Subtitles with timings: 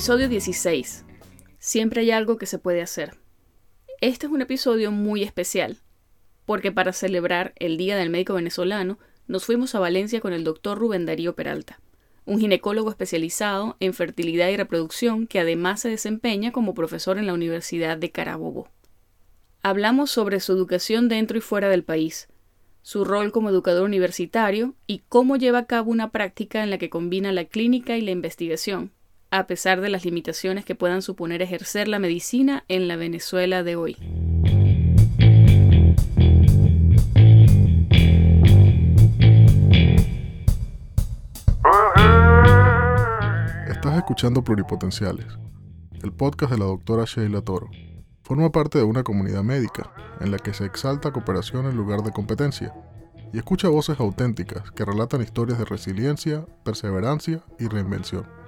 [0.00, 1.04] Episodio 16.
[1.58, 3.18] Siempre hay algo que se puede hacer.
[4.00, 5.76] Este es un episodio muy especial,
[6.46, 10.78] porque para celebrar el Día del Médico Venezolano, nos fuimos a Valencia con el doctor
[10.78, 11.82] Rubén Darío Peralta,
[12.24, 17.34] un ginecólogo especializado en fertilidad y reproducción que además se desempeña como profesor en la
[17.34, 18.70] Universidad de Carabobo.
[19.62, 22.30] Hablamos sobre su educación dentro y fuera del país,
[22.80, 26.88] su rol como educador universitario y cómo lleva a cabo una práctica en la que
[26.88, 28.92] combina la clínica y la investigación,
[29.30, 33.76] a pesar de las limitaciones que puedan suponer ejercer la medicina en la Venezuela de
[33.76, 33.96] hoy.
[43.68, 45.26] Estás escuchando Pluripotenciales,
[46.02, 47.70] el podcast de la doctora Sheila Toro.
[48.22, 52.10] Forma parte de una comunidad médica en la que se exalta cooperación en lugar de
[52.10, 52.74] competencia
[53.32, 58.39] y escucha voces auténticas que relatan historias de resiliencia, perseverancia y reinvención.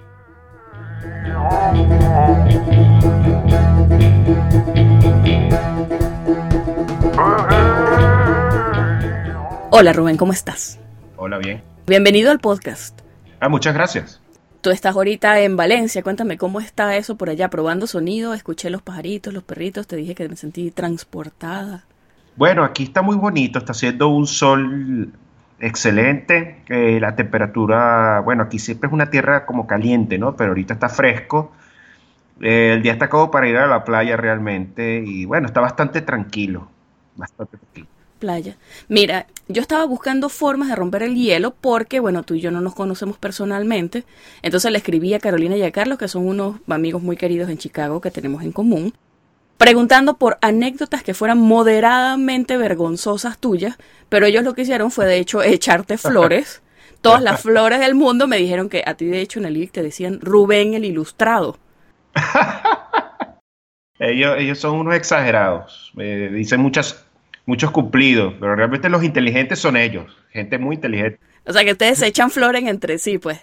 [9.71, 10.79] Hola Rubén, ¿cómo estás?
[11.17, 11.61] Hola, bien.
[11.87, 12.99] Bienvenido al podcast.
[13.39, 14.21] Ah, muchas gracias.
[14.61, 18.81] Tú estás ahorita en Valencia, cuéntame cómo está eso por allá, probando sonido, escuché los
[18.81, 21.85] pajaritos, los perritos, te dije que me sentí transportada.
[22.35, 25.11] Bueno, aquí está muy bonito, está haciendo un sol
[25.63, 30.35] excelente, la temperatura, bueno, aquí siempre es una tierra como caliente, ¿no?
[30.35, 31.51] Pero ahorita está fresco,
[32.41, 36.67] el día está como para ir a la playa realmente y bueno, está bastante tranquilo,
[37.15, 37.87] bastante tranquilo.
[38.19, 38.55] Playa.
[38.87, 42.61] Mira, yo estaba buscando formas de romper el hielo porque, bueno, tú y yo no
[42.61, 44.05] nos conocemos personalmente.
[44.41, 47.57] Entonces le escribí a Carolina y a Carlos, que son unos amigos muy queridos en
[47.57, 48.93] Chicago que tenemos en común,
[49.63, 53.77] preguntando por anécdotas que fueran moderadamente vergonzosas tuyas,
[54.09, 56.61] pero ellos lo que hicieron fue de hecho echarte flores.
[57.01, 59.71] Todas las flores del mundo me dijeron que a ti de hecho en el IBIC
[59.71, 61.57] te decían Rubén el Ilustrado.
[63.99, 67.05] Ellos, ellos son unos exagerados, eh, dicen muchas,
[67.45, 71.19] muchos cumplidos, pero realmente los inteligentes son ellos, gente muy inteligente.
[71.45, 73.39] O sea que ustedes se echan flores entre sí, pues.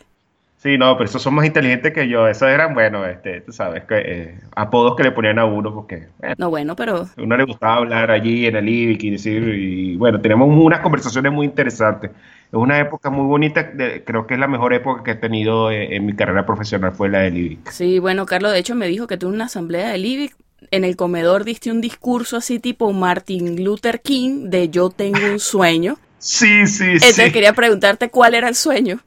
[0.62, 2.28] Sí, no, pero esos son más inteligentes que yo.
[2.28, 6.09] Esos eran, bueno, este, tú sabes, que, eh, apodos que le ponían a uno porque
[6.19, 9.43] bueno, No, bueno, pero a uno le gustaba hablar allí en el IBIC y decir,
[9.54, 12.10] y bueno, tenemos unas conversaciones muy interesantes.
[12.12, 15.71] Es una época muy bonita, de- creo que es la mejor época que he tenido
[15.71, 17.71] eh, en mi carrera profesional, fue la del IBIC.
[17.71, 20.37] sí, bueno, Carlos de hecho me dijo que tuvo una asamblea del IBIC.
[20.71, 25.41] En el comedor diste un discurso así tipo Martin Luther King de yo tengo un
[25.41, 25.97] sueño.
[26.19, 27.32] Sí, sí, Entonces sí.
[27.32, 29.00] quería preguntarte cuál era el sueño.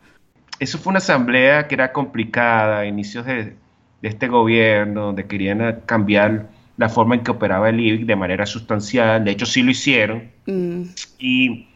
[0.63, 3.55] Eso fue una asamblea que era complicada, a inicios de,
[4.01, 6.47] de este gobierno, donde querían cambiar
[6.77, 9.23] la forma en que operaba el IBIC de manera sustancial.
[9.25, 10.31] De hecho, sí lo hicieron.
[10.45, 10.83] Mm,
[11.19, 11.67] Y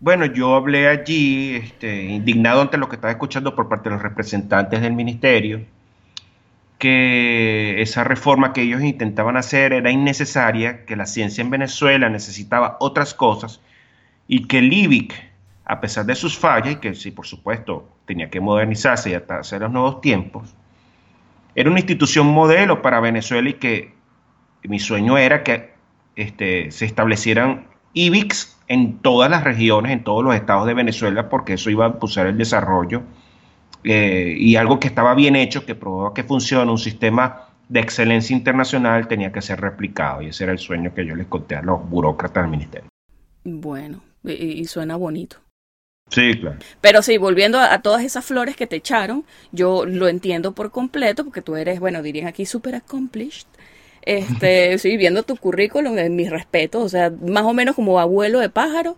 [0.00, 4.02] bueno, yo hablé allí, este, indignado ante lo que estaba escuchando por parte de los
[4.02, 5.64] representantes del ministerio,
[6.78, 12.76] que esa reforma que ellos intentaban hacer era innecesaria, que la ciencia en Venezuela necesitaba
[12.80, 13.60] otras cosas
[14.28, 15.14] y que el IBIC,
[15.64, 19.56] a pesar de sus fallas, y que sí, por supuesto, tenía que modernizarse y adaptarse
[19.56, 20.54] a los nuevos tiempos,
[21.54, 23.94] era una institución modelo para Venezuela y que
[24.64, 25.72] mi sueño era que
[26.16, 31.54] este, se establecieran IBICs en todas las regiones, en todos los estados de Venezuela, porque
[31.54, 33.02] eso iba a impulsar el desarrollo
[33.82, 38.36] eh, y algo que estaba bien hecho, que probaba que funciona, un sistema de excelencia
[38.36, 41.62] internacional tenía que ser replicado y ese era el sueño que yo les conté a
[41.62, 42.88] los burócratas del ministerio.
[43.44, 45.38] bueno, y, y suena bonito.
[46.10, 46.58] Sí, claro.
[46.80, 50.70] Pero sí, volviendo a, a todas esas flores que te echaron, yo lo entiendo por
[50.70, 53.46] completo, porque tú eres, bueno, dirían aquí super accomplished.
[54.02, 58.40] Este, sí, viendo tu currículum, en mis respetos, o sea, más o menos como abuelo
[58.40, 58.96] de pájaro,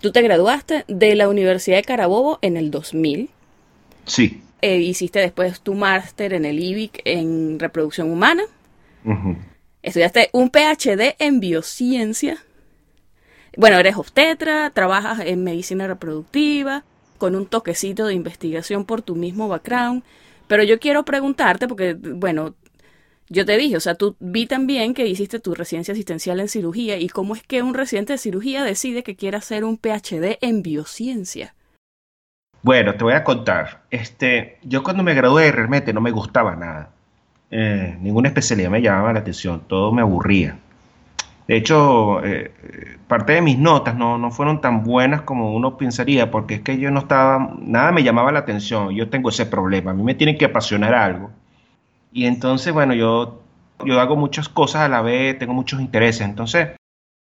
[0.00, 3.28] tú te graduaste de la Universidad de Carabobo en el 2000,
[4.06, 4.40] Sí.
[4.62, 8.44] eh, hiciste después tu máster en el IBIC en reproducción humana,
[9.82, 12.38] estudiaste un PhD en biociencia,
[13.58, 16.84] bueno, eres obstetra, trabajas en medicina reproductiva,
[17.18, 20.04] con un toquecito de investigación por tu mismo background.
[20.46, 22.54] Pero yo quiero preguntarte, porque, bueno,
[23.28, 26.98] yo te dije, o sea, tú vi también que hiciste tu residencia asistencial en cirugía,
[26.98, 30.62] y cómo es que un residente de cirugía decide que quiere hacer un PhD en
[30.62, 31.56] biociencia.
[32.62, 33.82] Bueno, te voy a contar.
[33.90, 36.90] Este, yo cuando me gradué realmente no me gustaba nada.
[37.50, 40.60] Eh, ninguna especialidad me llamaba la atención, todo me aburría.
[41.48, 42.52] De hecho, eh,
[43.06, 46.78] parte de mis notas no, no fueron tan buenas como uno pensaría, porque es que
[46.78, 48.90] yo no estaba, nada me llamaba la atención.
[48.90, 51.30] Yo tengo ese problema, a mí me tiene que apasionar algo.
[52.12, 53.40] Y entonces, bueno, yo,
[53.82, 56.20] yo hago muchas cosas a la vez, tengo muchos intereses.
[56.20, 56.68] Entonces,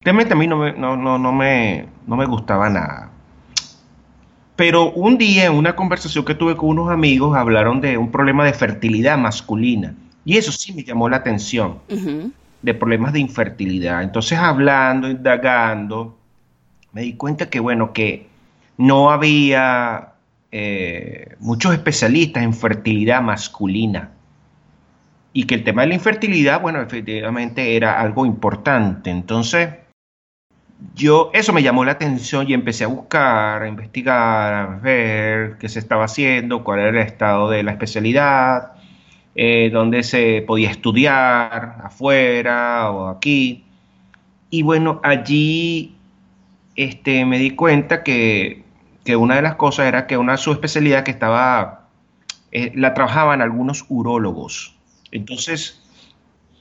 [0.03, 3.11] realmente a mí no me, no, no, no me, no me gustaba nada.
[4.57, 8.43] Pero un día en una conversación que tuve con unos amigos hablaron de un problema
[8.43, 9.95] de fertilidad masculina.
[10.25, 11.79] Y eso sí me llamó la atención,
[12.61, 14.03] de problemas de infertilidad.
[14.03, 16.17] Entonces hablando, indagando,
[16.91, 18.27] me di cuenta que, bueno, que
[18.77, 20.13] no había
[20.51, 24.11] eh, muchos especialistas en fertilidad masculina
[25.31, 29.11] y que el tema de la infertilidad, bueno, efectivamente era algo importante.
[29.11, 29.69] Entonces,
[30.95, 35.69] yo, eso me llamó la atención y empecé a buscar, a investigar, a ver qué
[35.69, 38.73] se estaba haciendo, cuál era el estado de la especialidad,
[39.41, 43.63] eh, dónde se podía estudiar, afuera o aquí.
[44.49, 45.95] Y bueno, allí
[46.75, 48.65] este, me di cuenta que,
[49.17, 51.87] una de las cosas era que una subespecialidad que estaba,
[52.51, 54.75] eh, la trabajaban algunos urólogos.
[55.13, 55.81] Entonces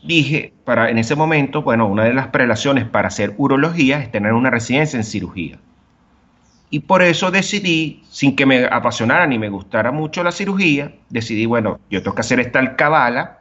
[0.04, 4.34] dije, para en ese momento, bueno, una de las prelaciones para hacer urología es tener
[4.34, 5.58] una residencia en cirugía.
[6.70, 11.46] Y por eso decidí, sin que me apasionara ni me gustara mucho la cirugía, decidí,
[11.46, 13.38] bueno, yo tengo que hacer esta alcabala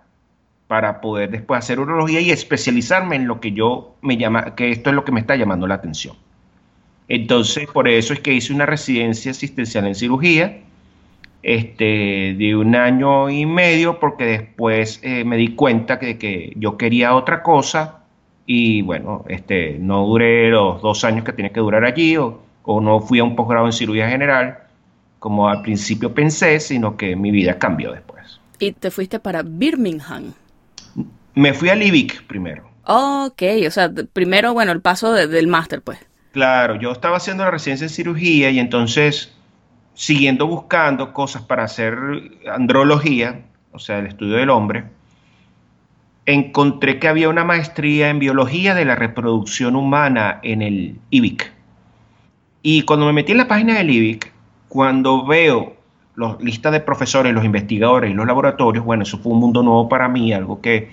[0.67, 4.89] para poder después hacer urología y especializarme en lo que yo me llama, que esto
[4.89, 6.15] es lo que me está llamando la atención.
[7.09, 10.59] Entonces, por eso es que hice una residencia asistencial en cirugía
[11.43, 16.77] este, de un año y medio, porque después eh, me di cuenta que, que, yo
[16.77, 18.03] quería otra cosa
[18.45, 22.17] y bueno, este, no duré los dos años que tenía que durar allí
[22.69, 24.59] o no fui a un posgrado en cirugía general
[25.19, 28.41] como al principio pensé, sino que mi vida cambió después.
[28.59, 30.33] ¿Y te fuiste para Birmingham?
[31.33, 32.69] Me fui a Livic primero.
[32.83, 35.97] ok, o sea, primero, bueno, el paso del máster, pues.
[36.33, 39.33] Claro, yo estaba haciendo la residencia en cirugía y entonces
[39.93, 41.97] siguiendo buscando cosas para hacer
[42.51, 44.83] andrología, o sea, el estudio del hombre,
[46.25, 51.56] encontré que había una maestría en biología de la reproducción humana en el IBIC.
[52.69, 54.29] Y cuando me metí en la página del IBIC,
[54.67, 55.77] cuando veo
[56.17, 59.87] la lista de profesores, los investigadores y los laboratorios, bueno, eso fue un mundo nuevo
[59.87, 60.89] para mí, algo que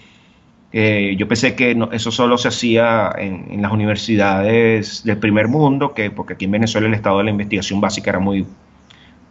[0.72, 6.34] yo pensé que eso solo se hacía en, las universidades del primer mundo, que porque
[6.34, 8.46] aquí en Venezuela el estado de la investigación básica era muy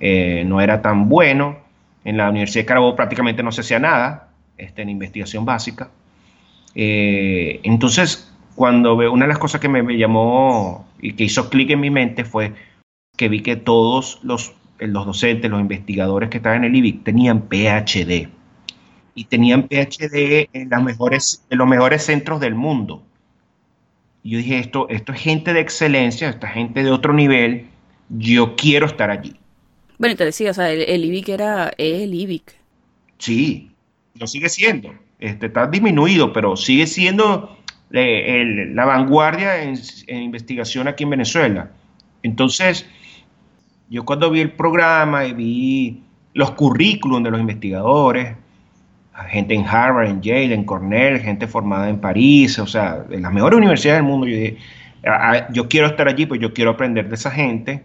[0.01, 1.55] eh, no era tan bueno.
[2.03, 5.91] En la Universidad de Carabobo prácticamente no se hacía nada este, en investigación básica.
[6.75, 11.69] Eh, entonces, cuando veo, una de las cosas que me, llamó y que hizo clic
[11.69, 12.53] en mi mente fue
[13.17, 17.41] que vi que todos los, los docentes, los investigadores que estaban en el IBIC tenían
[17.49, 18.29] PhD.
[19.13, 23.03] Y tenían PhD en, las mejores, en los mejores centros del mundo.
[24.23, 27.67] Y yo dije, esto, esto es gente de excelencia, esta gente de otro nivel,
[28.07, 29.35] yo quiero estar allí.
[29.99, 32.55] Bueno, te decía, o sea, el, IBIC era el IBIC.
[33.17, 33.71] Sí,
[34.17, 34.95] lo sigue siendo.
[35.19, 37.57] Este, está disminuido, pero sigue siendo
[37.93, 41.69] eh, la vanguardia en, investigación aquí en Venezuela.
[42.23, 42.87] Entonces,
[43.89, 46.03] yo cuando vi el programa y vi
[46.33, 48.35] los currículums de los investigadores,
[49.29, 53.31] gente en Harvard, en Yale, en Cornell, gente formada en París, o sea, en las
[53.31, 54.57] mejores universidades del mundo, yo dije,
[55.05, 57.83] ah, ah, yo quiero estar allí, pues yo quiero aprender de esa gente.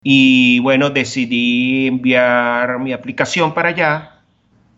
[0.00, 4.13] Y bueno, decidí enviar mi aplicación para allá.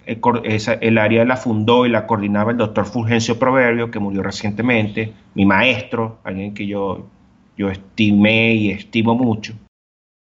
[0.07, 5.45] El, área la fundó y la coordinaba el doctor Fulgencio Proverbio, que murió recientemente, mi
[5.45, 7.09] maestro, alguien que yo,
[7.57, 9.55] yo estimé y estimo mucho.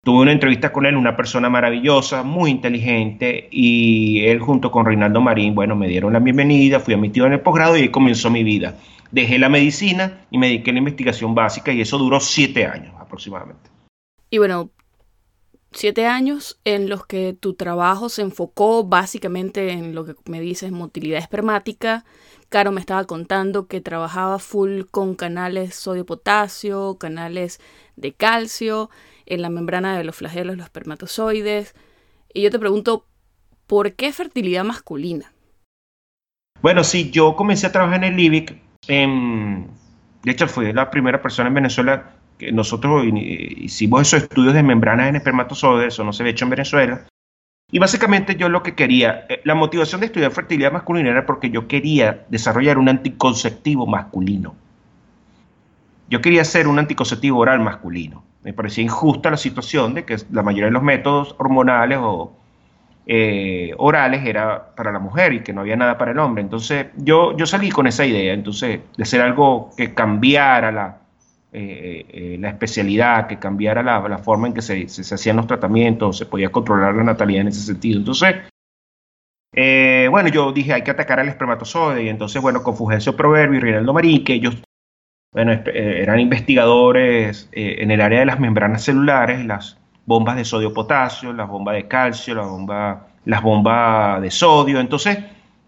[0.05, 5.21] Tuve una entrevista con él, una persona maravillosa, muy inteligente, y él junto con Reinaldo
[5.21, 8.45] Marín, bueno, me dieron la bienvenida, fui admitido en el posgrado y ahí comenzó mi
[8.45, 8.77] vida.
[9.11, 12.95] Dejé la medicina y me dediqué a la investigación básica y eso duró siete años
[13.01, 13.69] aproximadamente.
[14.31, 14.71] Y bueno,
[15.77, 20.73] siete años en los que tu trabajo se enfocó básicamente en lo que me dices,
[20.73, 22.05] motilidad espermática.
[22.49, 27.61] Caro me estaba contando que trabajaba full con canales sodio-potasio, canales
[27.97, 28.91] de calcio,
[29.27, 31.75] en la membrana de los flagelos, los espermatozoides.
[32.33, 33.07] Y yo te pregunto,
[33.67, 35.33] ¿por qué fertilidad masculina?
[36.63, 38.57] Bueno, sí, yo comencé a trabajar en el LIBIC.
[38.89, 45.09] de hecho, fui la primera persona en Venezuela que nosotros hicimos esos estudios de membranas
[45.09, 47.07] en espermatozoides, eso no se había hecho en Venezuela.
[47.71, 51.51] Y básicamente yo lo que quería, eh, la motivación de estudiar fertilidad masculina era porque
[51.51, 54.55] yo quería desarrollar un anticonceptivo masculino.
[56.09, 58.23] Yo quería hacer un anticonceptivo oral masculino.
[58.45, 62.33] Me parecía injusta la situación de que la mayoría de los métodos hormonales o
[63.07, 66.45] eh, orales era para la mujer y que no había nada para el hombre.
[66.45, 70.99] Entonces yo, yo salí con esa idea, entonces, de hacer algo que cambiara la,
[71.59, 76.27] eh, eh, la especialidad, que cambiara la, forma en que se, hacían los tratamientos, se
[76.27, 77.99] podía controlar la natalidad en ese sentido.
[77.99, 78.35] Entonces,
[79.55, 83.57] eh, bueno, yo dije, hay que atacar al espermatozoide, y entonces, bueno, con Fulgencio Proverbio
[83.57, 84.63] y Reinaldo Marín, que ellos,
[85.33, 91.49] bueno, eran investigadores en el área de las membranas celulares, las, bombas de sodio-potasio, las
[91.49, 94.79] bombas de calcio, la bomba, las bombas de sodio.
[94.79, 95.19] Entonces,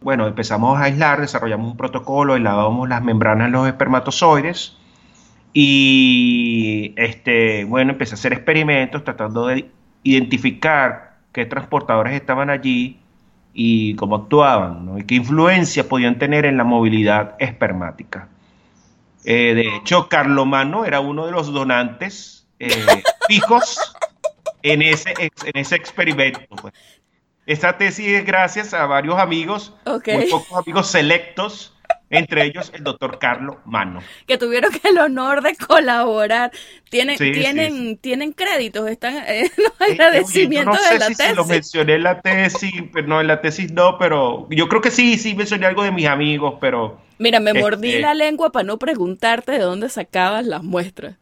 [0.03, 4.77] bueno, empezamos a aislar, desarrollamos un protocolo, aislábamos las membranas de los espermatozoides
[5.53, 9.71] y, este, bueno, empecé a hacer experimentos tratando de
[10.03, 13.01] identificar qué transportadores estaban allí
[13.55, 18.29] y cómo actuaban, y qué influencia podían tener en la movilidad espermática.
[19.25, 22.71] Eh, de hecho, Carlomano era uno de los donantes eh,
[23.29, 23.95] fijos
[24.63, 26.41] en ese, en ese experimento.
[26.61, 26.75] Pues.
[27.47, 31.75] Esta tesis es gracias a varios amigos, muy pocos amigos selectos,
[32.11, 34.01] entre ellos el doctor Carlos Mano.
[34.27, 36.51] Que tuvieron el honor de colaborar.
[36.91, 41.37] Tienen, tienen, tienen créditos, están en los agradecimientos no de la si tesis.
[41.37, 44.91] lo mencioné en la tesis, pero no, en la tesis no, pero yo creo que
[44.91, 47.01] sí, sí mencioné algo de mis amigos, pero...
[47.19, 51.17] Mira, me mordí este la lengua para no preguntarte de dónde sacabas las muestras.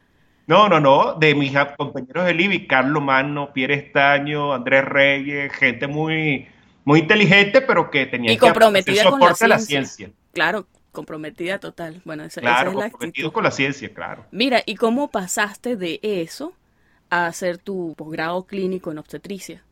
[0.46, 5.88] No, no, no, de mis compañeros de Libby, Carlos Mano, Pierre Estaño, Andrés Reyes, gente
[5.88, 6.46] muy,
[6.84, 9.48] muy inteligente, pero que tenía y comprometida que con la ciencia.
[9.48, 10.10] la ciencia.
[10.32, 10.66] Claro,
[10.96, 12.00] comprometida total.
[12.06, 14.24] Bueno, esa, claro, es la comprometido con la ciencia, claro.
[14.30, 16.54] Mira, ¿y cómo pasaste de eso
[17.10, 19.62] a hacer tu posgrado clínico en obstetricia?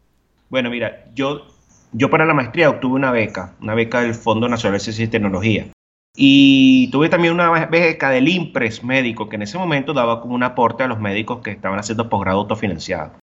[0.50, 1.46] Bueno, mira, yo,
[1.92, 5.08] yo para la maestría obtuve una beca, una beca del Fondo Nacional de Ciencia y
[5.08, 5.68] Tecnología.
[6.14, 10.42] Y tuve también una beca del IMPRES médico, que en ese momento daba como un
[10.42, 13.14] aporte a los médicos que estaban haciendo posgrado autofinanciado.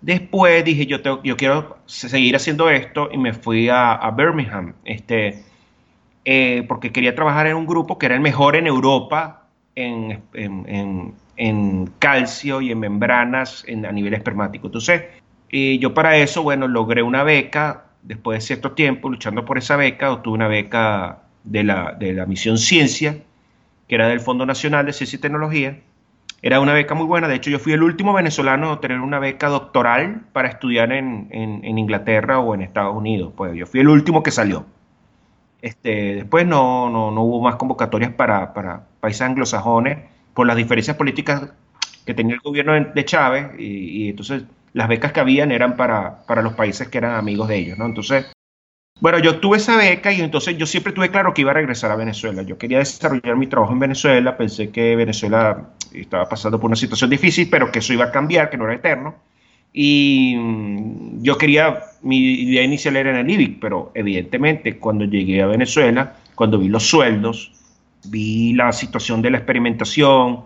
[0.00, 5.42] Después dije, yo, yo quiero seguir haciendo esto y me fui a, Birmingham, este,
[6.24, 11.90] eh, porque quería trabajar en un grupo que era el mejor en Europa en, en,
[11.98, 14.68] calcio y en membranas a nivel espermático.
[14.68, 15.02] Entonces,
[15.50, 19.76] eh, yo para eso, bueno, logré una beca, después de cierto tiempo luchando por esa
[19.76, 23.18] beca, obtuve una beca de la, de la misión Ciencia,
[23.88, 25.78] que era del Fondo Nacional de Ciencia y Tecnología.
[26.42, 29.18] Era una beca muy buena, de hecho yo fui el último venezolano a tener una
[29.18, 33.88] beca doctoral para estudiar en, en, Inglaterra o en Estados Unidos, pues yo fui el
[33.88, 34.66] último que salió.
[35.64, 39.98] Este, después no, no, no hubo más convocatorias para, para, países anglosajones
[40.34, 41.52] por las diferencias políticas
[42.04, 44.42] que tenía el gobierno de Chávez y, y entonces
[44.74, 47.86] las becas que habían eran para, para, los países que eran amigos de ellos, ¿no?
[47.86, 48.26] Entonces
[49.00, 51.90] bueno, yo tuve esa beca y entonces yo siempre tuve claro que iba a regresar
[51.90, 52.42] a Venezuela.
[52.42, 57.08] Yo quería desarrollar mi trabajo en Venezuela, pensé que Venezuela estaba pasando por una situación
[57.08, 59.14] difícil, pero que eso iba a cambiar, que no era eterno.
[59.72, 65.42] Y mm, yo quería, mi idea inicial era en el IBIC, pero evidentemente cuando llegué
[65.42, 67.52] a Venezuela, cuando vi los sueldos,
[68.04, 70.40] vi la situación de la experimentación,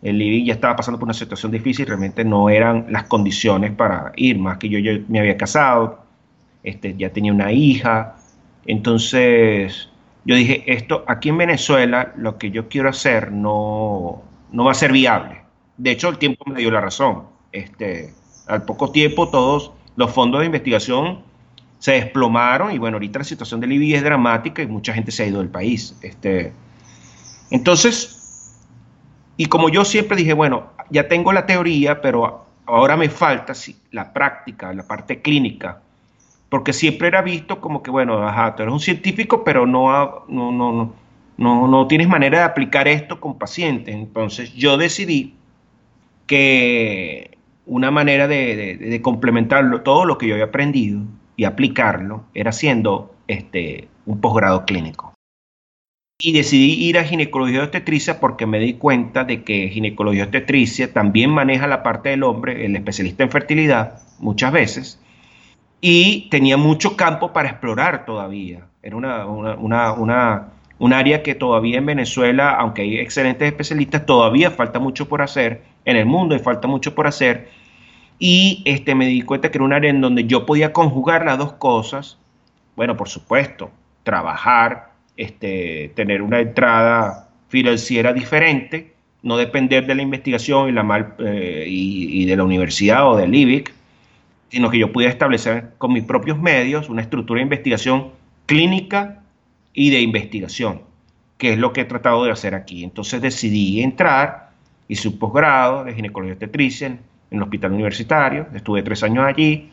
[0.00, 4.12] el IBIC ya estaba pasando por una situación difícil, realmente no eran las condiciones para
[4.16, 6.04] ir, más que yo, yo me había casado,
[6.62, 8.16] este, ya tenía una hija.
[8.66, 9.88] Entonces,
[10.24, 14.74] yo dije, esto aquí en Venezuela, lo que yo quiero hacer no, no va a
[14.74, 15.42] ser viable.
[15.76, 17.24] De hecho, el tiempo me dio la razón.
[17.50, 18.12] Este,
[18.46, 21.20] al poco tiempo, todos los fondos de investigación
[21.78, 25.24] se desplomaron y bueno, ahorita la situación de Libia es dramática y mucha gente se
[25.24, 25.96] ha ido del país.
[26.02, 26.52] Este,
[27.50, 28.56] entonces,
[29.36, 33.52] y como yo siempre dije, bueno, ya tengo la teoría, pero ahora me falta
[33.90, 35.80] la práctica, la parte clínica
[36.52, 40.52] porque siempre era visto como que, bueno, ajá, tú eres un científico, pero no, no,
[40.52, 40.94] no,
[41.38, 43.94] no, no tienes manera de aplicar esto con pacientes.
[43.94, 45.34] Entonces yo decidí
[46.26, 51.02] que una manera de, de, complementarlo, todo lo que yo había aprendido
[51.36, 55.14] y aplicarlo, era haciendo este, un posgrado clínico.
[56.20, 60.28] Y decidí ir a ginecología de obstetricia porque me di cuenta de que ginecología de
[60.28, 65.02] obstetricia también maneja la parte del hombre, el especialista en fertilidad, muchas veces,
[65.80, 68.68] y tenía mucho campo para explorar todavía.
[68.82, 70.48] Era una, una,
[70.82, 75.62] un área que todavía en Venezuela, aunque hay excelentes especialistas, todavía falta mucho por hacer.
[75.84, 77.50] En el mundo hay falta mucho por hacer.
[78.18, 81.38] Y este, me di cuenta que era un área en donde yo podía conjugar las
[81.38, 82.18] dos cosas.
[82.74, 83.70] Bueno, por supuesto,
[84.02, 91.14] trabajar, este, tener una entrada financiera diferente, no depender de la investigación y, la mal,
[91.20, 93.72] eh, y, y de la universidad o del IBIC,
[94.48, 98.08] sino que yo pudiera establecer con mis propios medios una estructura de investigación
[98.46, 99.21] clínica
[99.74, 100.82] y de investigación,
[101.38, 102.84] que es lo que he tratado de hacer aquí.
[102.84, 104.50] Entonces decidí entrar,
[104.88, 107.00] hice un posgrado de ginecología obstetricia en,
[107.30, 109.70] el hospital universitario, estuve tres años allí,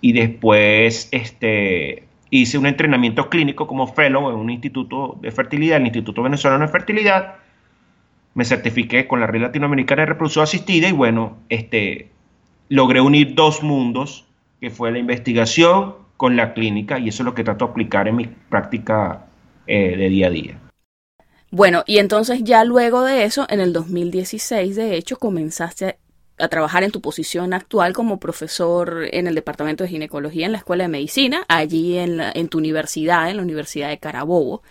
[0.00, 5.84] y después este, hice un entrenamiento clínico como fellow en un instituto de fertilidad, el
[5.84, 7.36] Instituto Venezolano de Fertilidad,
[8.34, 12.10] me certifiqué con la Red Latinoamericana de Reproducción Asistida y bueno, este,
[12.68, 14.26] logré unir dos mundos,
[14.60, 18.08] que fue la investigación con la clínica, y eso es lo que trato de aplicar
[18.08, 19.26] en mi práctica
[19.66, 20.60] eh, de día a día.
[21.50, 25.98] Bueno, y entonces ya luego de eso, en el 2016, de hecho, comenzaste
[26.38, 30.58] a trabajar en tu posición actual como profesor en el Departamento de Ginecología en la
[30.58, 34.62] Escuela de Medicina, allí en, en tu universidad, en la Universidad de Carabobo.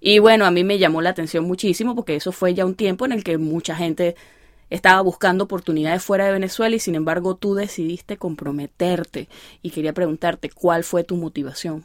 [0.00, 3.06] Y bueno, a mí me llamó la atención muchísimo porque eso fue ya un tiempo
[3.06, 4.16] en el que mucha gente
[4.74, 9.28] estaba buscando oportunidades fuera de Venezuela y sin embargo tú decidiste comprometerte.
[9.62, 11.84] Y quería preguntarte, ¿cuál fue tu motivación?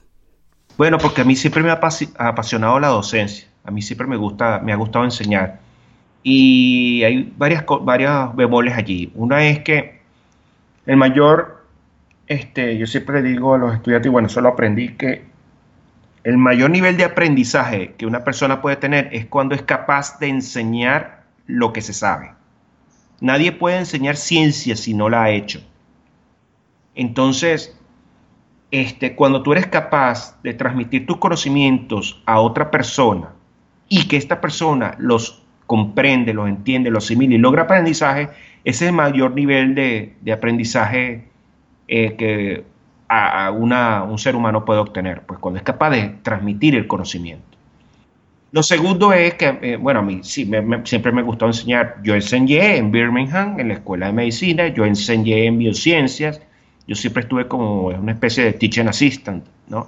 [0.75, 1.79] Bueno, porque a mí siempre me ha
[2.17, 3.48] apasionado la docencia.
[3.63, 5.60] A mí siempre me gusta, me ha gustado enseñar.
[6.24, 9.12] Y hay varias, varias bemoles allí.
[9.13, 10.01] Una es que
[10.88, 11.63] el mayor,
[12.25, 15.25] este, yo siempre digo a los estudiantes, y bueno, eso lo aprendí, que
[16.24, 20.27] el mayor nivel de aprendizaje que una persona puede tener es cuando es capaz de
[20.27, 22.38] enseñar lo que se sabe.
[23.22, 25.62] Nadie puede enseñar ciencia si no la ha hecho.
[26.96, 27.78] Entonces,
[28.72, 33.30] este, cuando tú eres capaz de transmitir tus conocimientos a otra persona
[33.88, 38.30] y que esta persona los comprende, los entiende, los asimila y logra aprendizaje,
[38.64, 41.26] ese es el mayor nivel de, aprendizaje
[41.88, 42.64] eh, que
[43.08, 47.49] a, un ser humano puede obtener, pues cuando es capaz de transmitir el conocimiento.
[48.51, 50.50] Lo segundo es que, eh, bueno, a mí sí,
[50.84, 51.98] siempre me gustó enseñar.
[52.03, 56.41] Yo enseñé en Birmingham, en la Escuela de Medicina, yo enseñé en biociencias,
[56.88, 59.88] yo siempre estuve como una especie de teaching assistant, ¿no?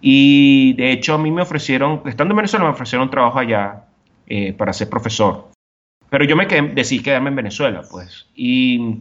[0.00, 3.86] Y de hecho a mí me ofrecieron, estando en Venezuela, me ofrecieron trabajo allá
[4.28, 5.48] eh, para ser profesor.
[6.10, 8.26] Pero yo me quedé, decidí quedarme en Venezuela, pues.
[8.36, 9.00] Y,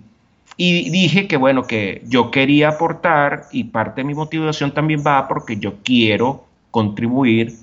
[0.57, 5.27] y dije que, bueno, que yo quería aportar y parte de mi motivación también va
[5.27, 7.53] porque yo quiero contribuir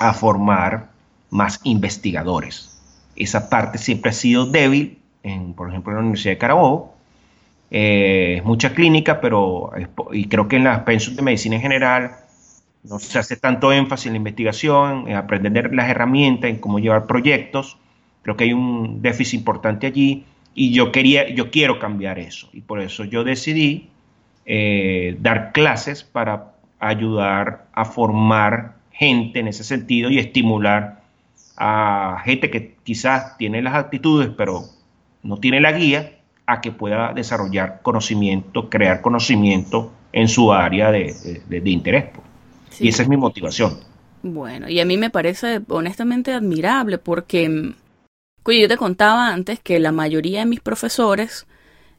[0.00, 0.88] a formar
[1.30, 2.76] más investigadores.
[3.14, 6.94] Esa parte siempre ha sido débil, en, por ejemplo, en la Universidad de Carabobo.
[7.70, 9.70] Eh, mucha clínica, pero
[10.12, 12.16] y creo que en las pensiones de medicina en general
[12.82, 17.06] no se hace tanto énfasis en la investigación, en aprender las herramientas, en cómo llevar
[17.06, 17.76] proyectos.
[18.22, 22.62] Creo que hay un déficit importante allí y yo quería, yo quiero cambiar eso y
[22.62, 23.90] por eso yo decidí
[24.46, 31.00] eh, dar clases para ayudar a formar gente en ese sentido y estimular
[31.56, 34.64] a gente que quizás tiene las actitudes pero
[35.22, 41.40] no tiene la guía a que pueda desarrollar conocimiento, crear conocimiento en su área de,
[41.64, 42.10] interés.
[42.12, 42.80] Pues.
[42.80, 43.78] Y esa es mi motivación.
[44.22, 47.72] Bueno, y a mí me parece honestamente admirable porque,
[48.46, 51.46] yo te contaba antes que la mayoría de mis profesores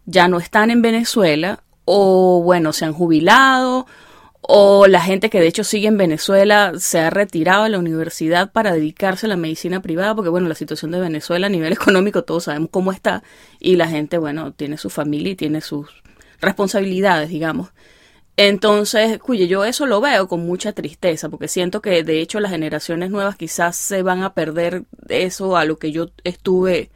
[0.06, 3.88] ya no están en Venezuela o, bueno, se han jubilado
[4.54, 8.52] o la gente que de hecho sigue en Venezuela se ha retirado de la universidad
[8.52, 12.26] para dedicarse a la medicina privada, porque bueno, la situación de Venezuela a nivel económico
[12.26, 13.24] todos sabemos cómo está
[13.62, 15.88] y la gente, bueno, tiene su familia y tiene sus
[16.42, 17.70] responsabilidades, digamos.
[18.36, 22.52] Entonces, cuyo yo eso lo veo con mucha tristeza, porque siento que de hecho las
[22.52, 26.92] generaciones nuevas quizás se van a perder eso a lo que yo estuve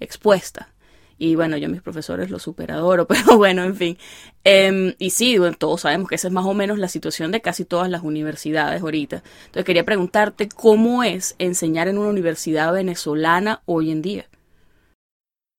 [0.00, 0.70] expuesta.
[1.18, 3.98] Y bueno, yo mis profesores los superadoro, pero bueno, en fin.
[4.44, 7.64] Em, y sí, todos sabemos que esa es más o menos la situación de casi
[7.64, 9.22] todas las universidades ahorita.
[9.46, 14.26] Entonces quería preguntarte cómo es enseñar en una universidad venezolana hoy en día.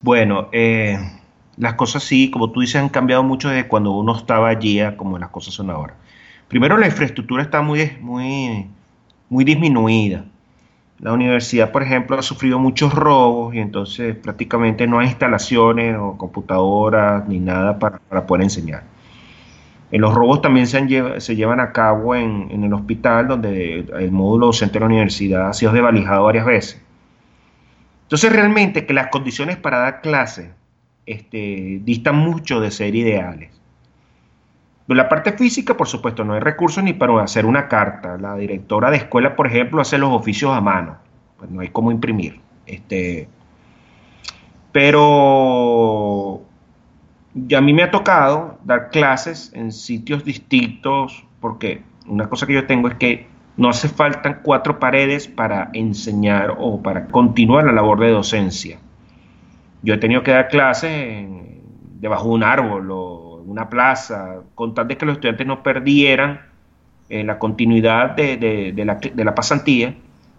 [0.01, 0.97] Bueno, eh,
[1.57, 5.19] las cosas sí, como tú dices, han cambiado mucho desde cuando uno estaba allí como
[5.19, 5.95] las cosas son ahora.
[6.47, 8.67] Primero, la infraestructura está muy, muy,
[9.29, 10.25] muy disminuida.
[10.99, 16.17] La universidad, por ejemplo, ha sufrido muchos robos y entonces prácticamente no hay instalaciones o
[16.17, 18.83] computadoras ni nada para, poder enseñar.
[19.91, 24.11] En los robos también se, se llevan a cabo en, en, el hospital, donde el
[24.11, 26.81] módulo docente de la universidad ha sido desvalijado varias veces.
[28.03, 30.49] Entonces, realmente que las condiciones para dar clases
[31.05, 33.58] este, distan mucho de ser ideales.
[34.95, 38.17] La parte física, por supuesto, no hay recursos ni para hacer una carta.
[38.17, 40.97] La directora de escuela, por ejemplo, hace los oficios a mano.
[41.37, 42.39] Pues no hay cómo imprimir.
[42.65, 43.27] Este,
[44.71, 46.41] pero
[47.55, 52.65] a mí me ha tocado dar clases en sitios distintos, porque una cosa que yo
[52.65, 57.99] tengo es que no hace falta cuatro paredes para enseñar o para continuar la labor
[57.99, 58.79] de docencia.
[59.83, 61.27] Yo he tenido que dar clases
[61.99, 66.41] debajo de un árbol o una plaza, con tal de que los estudiantes no perdieran
[67.09, 68.73] eh, la continuidad de,
[69.15, 69.95] la, pasantía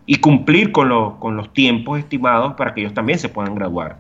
[0.07, 3.99] y cumplir con, los tiempos estimados para que ellos también se puedan graduar.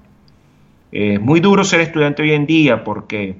[0.92, 3.36] es muy duro ser estudiante hoy en día porque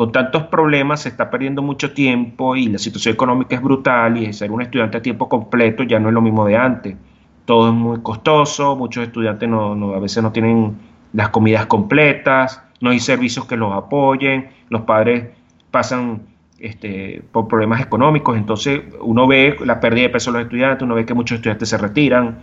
[0.00, 4.32] con tantos problemas se está perdiendo mucho tiempo y la situación económica es brutal y
[4.32, 6.96] ser un estudiante a tiempo completo ya no es lo mismo de antes.
[7.44, 10.74] Todo es muy costoso, muchos estudiantes no, a veces no tienen
[11.12, 15.28] las comidas completas, no hay servicios que los apoyen, los padres
[15.70, 16.22] pasan
[16.58, 20.94] este, por problemas económicos, entonces uno ve la pérdida de peso de los estudiantes, uno
[20.94, 22.42] ve que muchos estudiantes se retiran,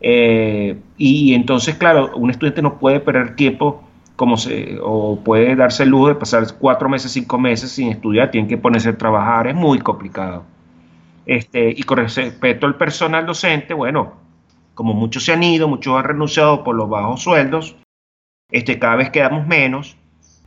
[0.00, 3.82] eh, y entonces, claro, un estudiante no puede perder tiempo
[4.16, 8.30] como se, o puede darse el lujo de pasar cuatro meses, cinco meses sin estudiar,
[8.30, 10.44] tienen que ponerse a trabajar, es muy complicado.
[11.24, 14.12] Este, y con respecto al personal docente, bueno,
[14.74, 17.76] como muchos se han ido, muchos han renunciado por los bajos sueldos,
[18.50, 19.96] este, cada vez quedamos menos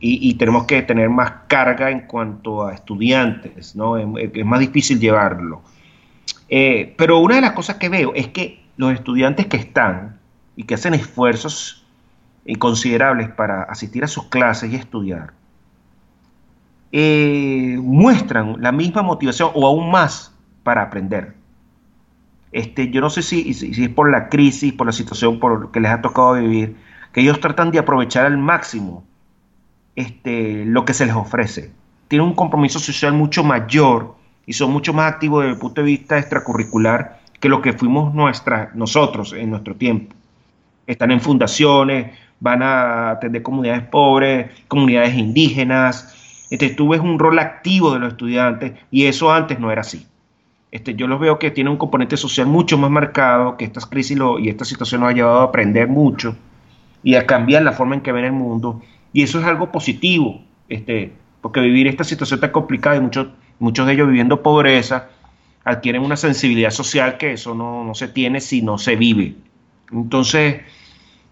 [0.00, 3.96] y, tenemos que tener más carga en cuanto a estudiantes, ¿no?
[3.96, 5.62] Es, más difícil llevarlo.
[6.50, 10.18] Eh, pero una de las cosas que veo es que los estudiantes que están
[10.56, 11.84] y que hacen esfuerzos
[12.58, 15.32] considerables para asistir a sus clases y estudiar,
[16.92, 21.34] eh, muestran la misma motivación o aún más para aprender.
[22.52, 25.80] Este, yo no sé si, si, es por la crisis, por la situación por que
[25.80, 26.76] les ha tocado vivir,
[27.14, 29.04] que ellos tratan de aprovechar al máximo
[29.94, 31.70] este, lo que se les ofrece.
[32.08, 35.86] Tienen un compromiso social mucho mayor y son mucho más activos desde el punto de
[35.86, 38.12] vista extracurricular que lo que fuimos
[38.74, 40.12] nosotros en nuestro tiempo.
[40.88, 46.46] Están en fundaciones, van a atender comunidades pobres, comunidades indígenas.
[46.50, 50.04] Este, tú un rol activo de los estudiantes y eso antes no era así.
[50.72, 54.18] Este, yo los veo que tiene un componente social mucho más marcado, que estas crisis
[54.40, 56.36] y esta situación nos ha llevado a aprender mucho
[57.04, 58.82] y a cambiar la forma en que ven el mundo.
[59.12, 61.12] Y eso es algo positivo, este,
[61.42, 63.28] porque vivir esta situación tan complicada y muchos,
[63.60, 65.10] muchos de ellos viviendo pobreza,
[65.64, 69.34] adquieren una sensibilidad social que eso no, no se tiene si no se vive.
[69.92, 70.62] Entonces,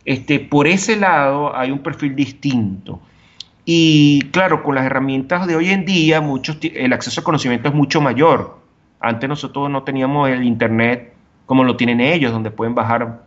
[0.04, 3.00] este, por ese lado hay un perfil distinto.
[3.64, 7.74] Y claro, con las herramientas de hoy en día, muchos, el acceso al conocimiento es
[7.74, 8.58] mucho mayor.
[9.00, 11.14] Antes nosotros no teníamos el Internet
[11.46, 13.22] como lo tienen ellos, donde pueden bajar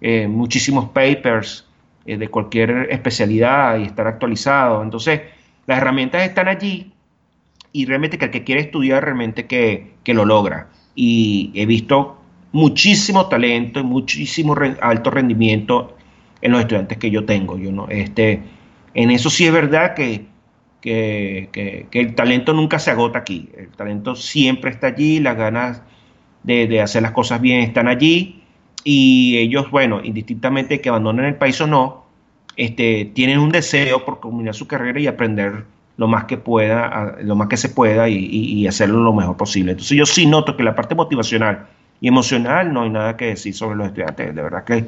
[0.00, 1.66] eh, muchísimos papers
[2.06, 4.82] eh, de cualquier especialidad y estar actualizado.
[4.82, 5.20] Entonces,
[5.66, 6.92] las herramientas están allí
[7.72, 10.68] y realmente que el que quiere estudiar realmente que, lo logra.
[10.94, 12.18] Y he visto
[12.52, 15.96] muchísimo talento y muchísimo alto rendimiento
[16.40, 17.58] en los estudiantes que yo tengo.
[17.58, 18.42] Yo no, este,
[18.94, 20.24] en eso sí es verdad que,
[20.80, 23.50] que, el talento nunca se agota aquí.
[23.56, 25.82] El talento siempre está allí, las ganas
[26.44, 28.39] de, de hacer las cosas bien están allí
[28.84, 32.04] y ellos, bueno, indistintamente que abandonen el país o no,
[32.56, 35.64] este, tienen un deseo por culminar su carrera y aprender
[35.96, 39.72] lo más que pueda, lo más que se pueda y, hacerlo lo mejor posible.
[39.72, 41.66] Entonces yo sí noto que la parte motivacional
[42.00, 44.34] y emocional no hay nada que decir sobre los estudiantes.
[44.34, 44.86] De verdad que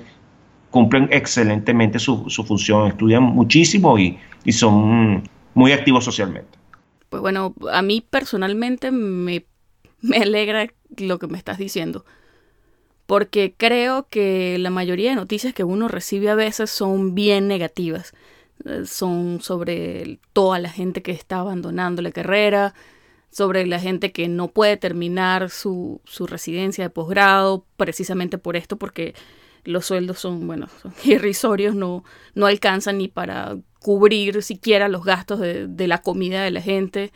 [0.70, 5.22] cumplen excelentemente su, función, estudian muchísimo y, y son
[5.54, 6.58] muy activos socialmente.
[7.10, 9.44] Pues bueno, a mí personalmente me,
[10.00, 12.06] me alegra lo que me estás diciendo
[13.06, 18.14] porque creo que la mayoría de noticias que uno recibe a veces son bien negativas.
[18.64, 22.74] Eh, son sobre toda la gente que está abandonando la carrera,
[23.30, 28.76] sobre la gente que no puede terminar su, su residencia de posgrado, precisamente por esto,
[28.76, 29.14] porque
[29.64, 35.40] los sueldos son, bueno, son irrisorios, no, no alcanzan ni para cubrir siquiera los gastos
[35.40, 37.12] de, de la comida de la gente.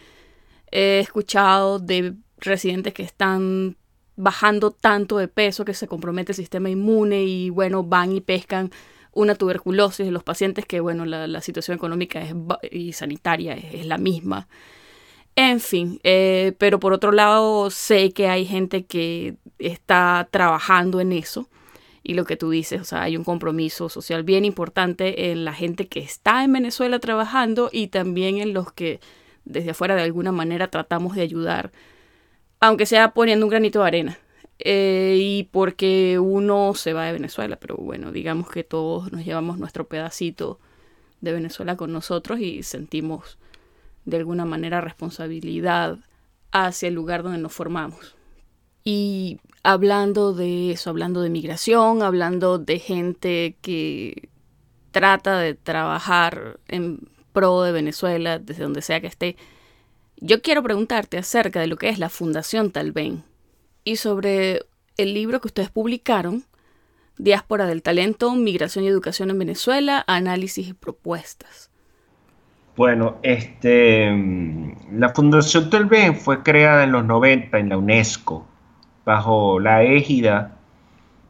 [0.72, 3.76] He escuchado de residentes que están
[4.16, 8.70] bajando tanto de peso que se compromete el sistema inmune y bueno, van y pescan
[9.12, 12.22] una tuberculosis de los pacientes que bueno, la, situación económica
[12.70, 14.48] y sanitaria es, la misma.
[15.36, 21.12] En fin, eh, pero por otro lado sé que hay gente que está trabajando en
[21.12, 21.48] eso
[22.02, 25.52] y lo que tú dices, o sea, hay un compromiso social bien importante en la
[25.52, 29.00] gente que está en Venezuela trabajando y también en los que
[29.44, 31.72] desde afuera de alguna manera tratamos de ayudar
[32.60, 34.18] aunque sea poniendo un granito de arena.
[34.58, 39.58] Eh, y porque uno se va de Venezuela, pero bueno, digamos que todos nos llevamos
[39.58, 40.58] nuestro pedacito
[41.20, 43.38] de Venezuela con nosotros y sentimos
[44.06, 45.98] de alguna manera responsabilidad
[46.52, 48.16] hacia el lugar donde nos formamos.
[48.82, 54.30] Y hablando de eso, hablando de migración, hablando de gente que
[54.92, 59.36] trata de trabajar en pro de Venezuela, desde donde sea que esté,
[60.18, 63.22] yo quiero preguntarte acerca de lo que es la Fundación Talben
[63.84, 64.62] y sobre
[64.96, 66.44] el libro que ustedes publicaron,
[67.18, 71.70] Diáspora del Talento, Migración y Educación en Venezuela, Análisis y Propuestas.
[72.76, 74.10] Bueno, este,
[74.92, 78.46] la Fundación Talben fue creada en los 90 en la UNESCO,
[79.04, 80.56] bajo la égida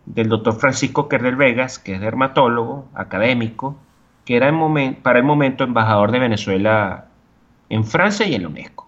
[0.06, 3.76] del doctor Francisco Kerder Vegas, que es dermatólogo, académico,
[4.24, 4.52] que era
[5.02, 7.05] para el momento embajador de Venezuela
[7.68, 8.86] en Francia y en la UNESCO.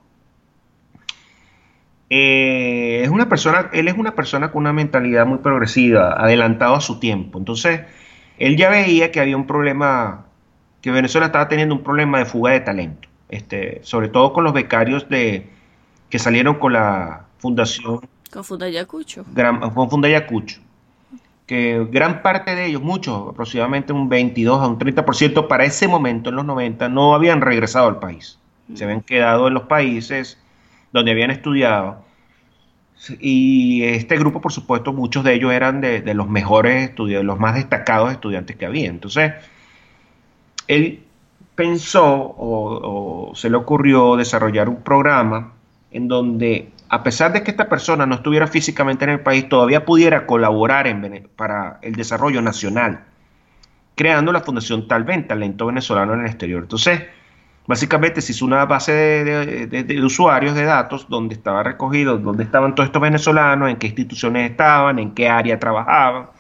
[2.11, 6.81] Eh, es una persona, él es una persona con una mentalidad muy progresiva, adelantado a
[6.81, 7.39] su tiempo.
[7.39, 7.83] Entonces,
[8.39, 10.27] él ya veía que había un problema,
[10.81, 14.53] que Venezuela estaba teniendo un problema de fuga de talento, este, sobre todo con los
[14.53, 15.51] becarios de,
[16.09, 18.01] que salieron con la fundación.
[18.33, 19.25] Con Fundayacucho.
[19.75, 20.61] con Fundayacucho.
[21.47, 26.31] que gran parte de ellos, muchos, aproximadamente un 22 a un 30% para ese momento,
[26.31, 28.39] en los 90, no habían regresado al país.
[28.75, 30.39] Se habían quedado en los países
[30.93, 32.05] donde habían estudiado.
[33.21, 37.39] Y este grupo, por supuesto, muchos de ellos eran de, de los mejores estudiantes, los
[37.39, 38.89] más destacados estudiantes que había.
[38.89, 39.33] Entonces,
[40.67, 41.01] él
[41.59, 42.05] pensó
[42.39, 45.55] o, se le ocurrió desarrollar un programa
[45.91, 49.85] en donde, a pesar de que esta persona no estuviera físicamente en el país, todavía
[49.85, 53.07] pudiera colaborar en, para el desarrollo nacional,
[53.97, 56.63] creando la Fundación Talvent, Talento Venezolano en el Exterior.
[56.63, 57.03] Entonces,
[57.69, 62.87] básicamente se hizo una base de, usuarios, de datos, donde estaba recogido, dónde estaban todos
[62.87, 66.31] estos venezolanos, en qué instituciones estaban, en qué área trabajaban,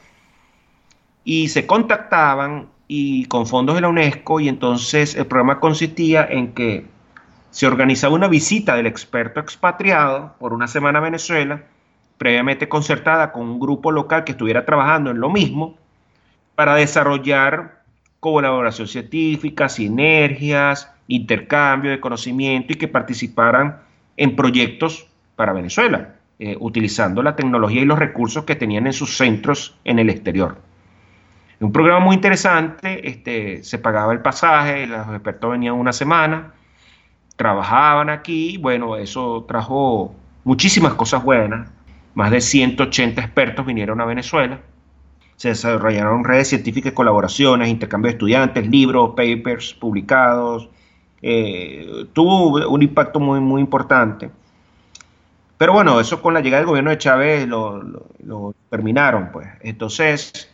[1.24, 6.54] y se contactaban y con fondos de la UNESCO y entonces el programa consistía en
[6.54, 6.86] que
[7.50, 11.62] se organizaba una visita del experto expatriado por una semana a Venezuela,
[12.16, 15.76] previamente concertada con un grupo local que estuviera trabajando en lo mismo,
[16.54, 17.82] para desarrollar
[18.18, 23.78] colaboración científica, sinergias, intercambio de conocimiento y que participaran
[24.16, 29.16] en proyectos para Venezuela, eh, utilizando la tecnología y los recursos que tenían en sus
[29.16, 30.58] centros en el exterior.
[31.60, 36.52] Un programa muy interesante, este, se pagaba el pasaje, los expertos venían una semana,
[37.34, 41.70] trabajaban aquí, bueno, eso trajo muchísimas cosas buenas.
[42.14, 44.60] Más de 180 expertos vinieron a Venezuela.
[45.36, 50.68] Se desarrollaron redes científicas, colaboraciones, intercambio de estudiantes, libros, papers publicados.
[51.22, 54.30] Eh, tuvo un impacto muy, muy importante.
[55.56, 57.82] Pero bueno, eso con la llegada del gobierno de Chávez lo,
[58.24, 59.48] lo terminaron, pues.
[59.60, 60.48] Entonces,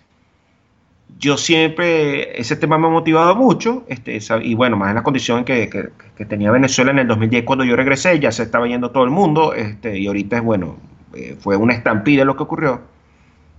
[1.19, 5.45] yo siempre, ese tema me ha motivado mucho, este, y bueno, más en la condición
[5.45, 9.05] que, que, tenía Venezuela en el 2010 cuando yo regresé, ya se estaba yendo todo
[9.05, 10.77] el mundo, este, y ahorita es bueno,
[11.15, 12.83] eh, fue una estampida lo que ocurrió.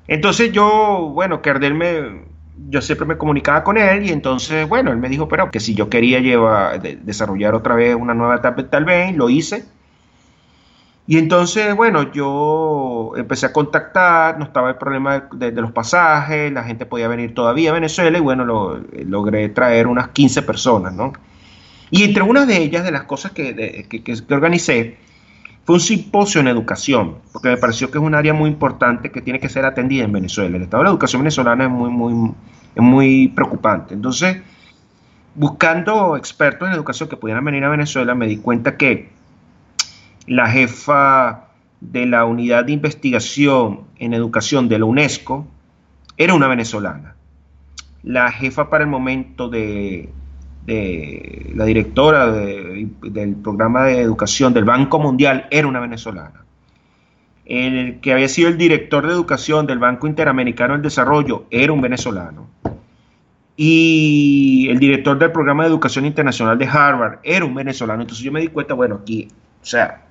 [0.08, 2.22] Entonces yo, bueno, Cardel me,
[2.70, 5.76] yo siempre me comunicaba con él y entonces, bueno, él me dijo, pero que si
[5.76, 9.66] yo quería llevar, desarrollar otra vez una nueva etapa tal vez, lo hice
[11.08, 16.64] y entonces, bueno, yo empecé a contactar, no estaba el problema de, los pasajes, la
[16.64, 21.14] gente podía venir todavía a Venezuela y bueno, lo, logré traer unas 15 personas, ¿no?
[21.92, 24.98] Y entre una de ellas, de las cosas que, que, organicé,
[25.66, 29.22] fue un simposio en educación, porque me pareció que es un área muy importante que
[29.22, 30.56] tiene que ser atendida en Venezuela.
[30.58, 32.32] El estado de la educación venezolana es muy, muy,
[32.76, 33.96] es muy preocupante.
[33.96, 34.44] Entonces,
[35.34, 39.10] buscando expertos en educación que pudieran venir a Venezuela, me di cuenta que
[40.28, 41.48] la jefa
[41.82, 45.48] de la unidad de investigación en educación de la UNESCO
[46.16, 47.16] era una venezolana.
[48.04, 50.14] La jefa para el momento de,
[50.68, 56.44] la directora del programa de educación del Banco Mundial era una venezolana.
[57.46, 61.82] El que había sido el director de educación del Banco Interamericano del Desarrollo era un
[61.82, 62.48] venezolano.
[63.58, 68.02] Y el director del programa de educación internacional de Harvard era un venezolano.
[68.02, 69.28] Entonces yo me di cuenta, bueno, aquí,
[69.62, 70.04] o sea,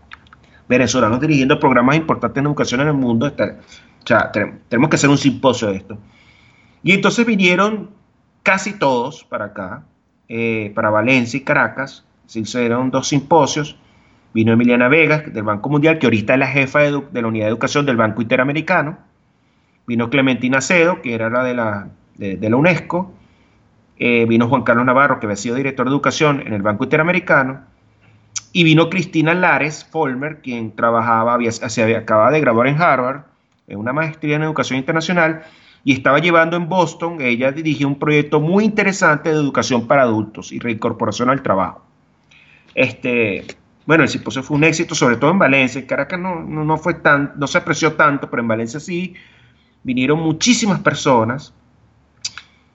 [0.68, 3.26] venezolanos dirigiendo programas importantes en educación en el mundo.
[3.26, 5.98] o sea, tenemos que hacer un simposio de esto.
[6.82, 7.90] Y entonces vinieron
[8.42, 9.84] casi todos para acá,
[10.28, 12.04] eh, para Valencia y Caracas.
[12.26, 13.76] Se hicieron dos simposios.
[14.32, 17.50] Vino Emiliana Vegas del Banco Mundial, que ahorita es la jefa de, la unidad de
[17.50, 18.98] educación del Banco Interamericano.
[19.86, 21.54] Vino Clementina Cedo, que era la de
[22.48, 23.12] la, UNESCO.
[23.96, 27.60] Eh, vino Juan Carlos Navarro, que había sido director de educación en el Banco Interamericano
[28.54, 33.22] y vino Cristina Lares Folmer, quien trabajaba, se había, acababa de graduar en Harvard,
[33.66, 35.42] en una maestría en educación internacional,
[35.84, 40.50] y estaba llevando en Boston, ella dirigió un proyecto muy interesante de educación para adultos
[40.50, 41.84] y reincorporación al trabajo.
[42.74, 43.44] Este,
[43.84, 45.78] bueno, el simposio fue un éxito, sobre todo en Valencia.
[45.78, 49.14] En Caracas no, no, fue tan, no se apreció tanto, pero en Valencia sí
[49.82, 51.52] vinieron muchísimas personas.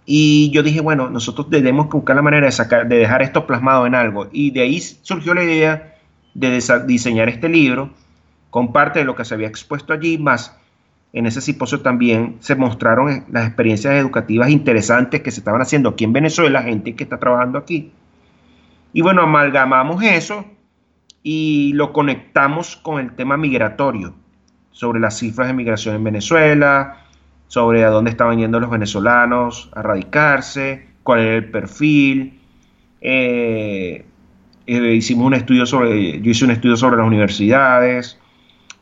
[0.06, 3.88] Y yo dije, bueno, nosotros debemos buscar la manera de, sacar, de dejar esto plasmado
[3.88, 4.28] en algo.
[4.32, 5.96] Y de ahí surgió la idea
[6.36, 7.90] de diseñar este libro
[8.52, 10.56] con parte de lo que se había expuesto allí, más
[11.12, 16.04] en ese simposio también se mostraron las experiencias educativas interesantes que se estaban haciendo aquí
[16.04, 17.92] en Venezuela, gente que está trabajando aquí.
[18.94, 20.46] Y bueno, amalgamamos eso
[21.24, 24.14] y lo conectamos con el tema migratorio,
[24.72, 27.06] sobre las cifras de migración en Venezuela,
[27.48, 32.40] sobre a dónde estaban yendo los venezolanos a radicarse, cuál era el perfil.
[33.02, 34.06] Eh,
[34.68, 38.20] eh, hicimos un estudio sobre, yo hice un estudio sobre las universidades.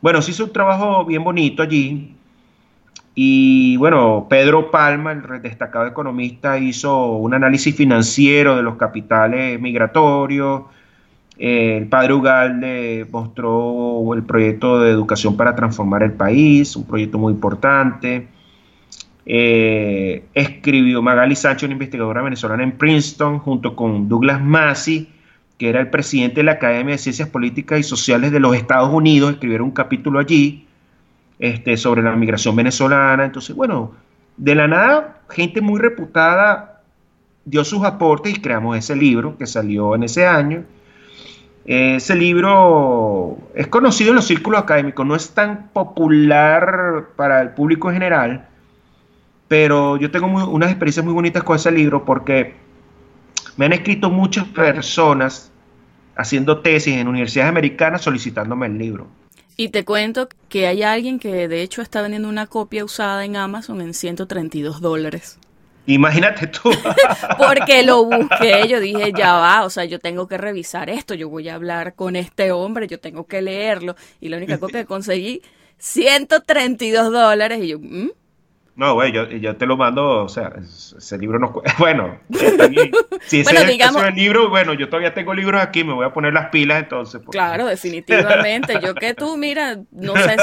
[0.02, 2.17] Bueno, se hizo un trabajo bien bonito allí.
[3.20, 10.62] Y bueno, Pedro Palma, el destacado economista, hizo un análisis financiero de los capitales migratorios.
[11.36, 17.32] el padre Ugalde mostró el proyecto de educación para transformar el país, un proyecto muy
[17.32, 18.28] importante.
[19.26, 25.08] Eh, escribió Magali Sánchez, una investigadora venezolana en Princeton, junto con Douglas Massey,
[25.58, 28.94] que era el presidente de la Academia de Ciencias Políticas y Sociales de los Estados
[28.94, 30.67] Unidos, escribieron un capítulo allí
[31.38, 33.24] este, sobre la migración venezolana.
[33.24, 33.92] Entonces, bueno,
[34.36, 36.82] de la nada, gente muy reputada
[37.44, 40.64] dio sus aportes y creamos ese libro que salió en ese año.
[41.64, 47.88] Ese libro es conocido en los círculos académicos, no es tan popular para el público
[47.90, 48.48] en general,
[49.48, 52.54] pero yo tengo unas experiencias muy bonitas con ese libro porque
[53.58, 55.52] me han escrito muchas personas
[56.16, 59.06] haciendo tesis en universidades americanas solicitándome el libro.
[59.60, 63.34] Y te cuento que hay alguien que de hecho está vendiendo una copia usada en
[63.34, 65.36] Amazon en 132 dólares.
[65.86, 66.70] Imagínate tú.
[67.38, 71.28] Porque lo busqué, yo dije, ya va, o sea, yo tengo que revisar esto, yo
[71.28, 73.96] voy a hablar con este hombre, yo tengo que leerlo.
[74.20, 75.42] Y la única copia que conseguí,
[75.78, 77.58] 132 dólares.
[77.60, 78.10] Y yo, ¿Mm?
[78.78, 81.52] No, güey, yo, yo, te lo mando, o sea, ese libro no...
[81.80, 82.16] Bueno,
[83.26, 86.32] si ese es el libro, bueno, yo todavía tengo libros aquí, me voy a poner
[86.32, 87.20] las pilas entonces.
[87.28, 88.78] Claro, definitivamente.
[88.80, 90.36] Yo que tú, mira, no sé,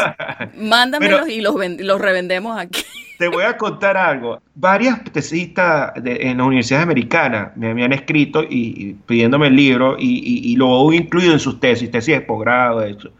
[0.57, 2.83] mándamelos y los, los revendemos aquí.
[3.17, 4.41] Te voy a contar algo.
[4.53, 10.57] Varias tesistas en las universidades americanas me habían escrito y, pidiéndome el libro y, y,
[10.57, 13.13] lo he incluido en sus tesis, tesis de posgrado, de hecho.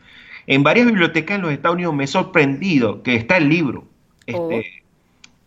[0.45, 3.86] En varias bibliotecas en los Estados Unidos me he sorprendido que está el libro.
[4.34, 4.49] Oh.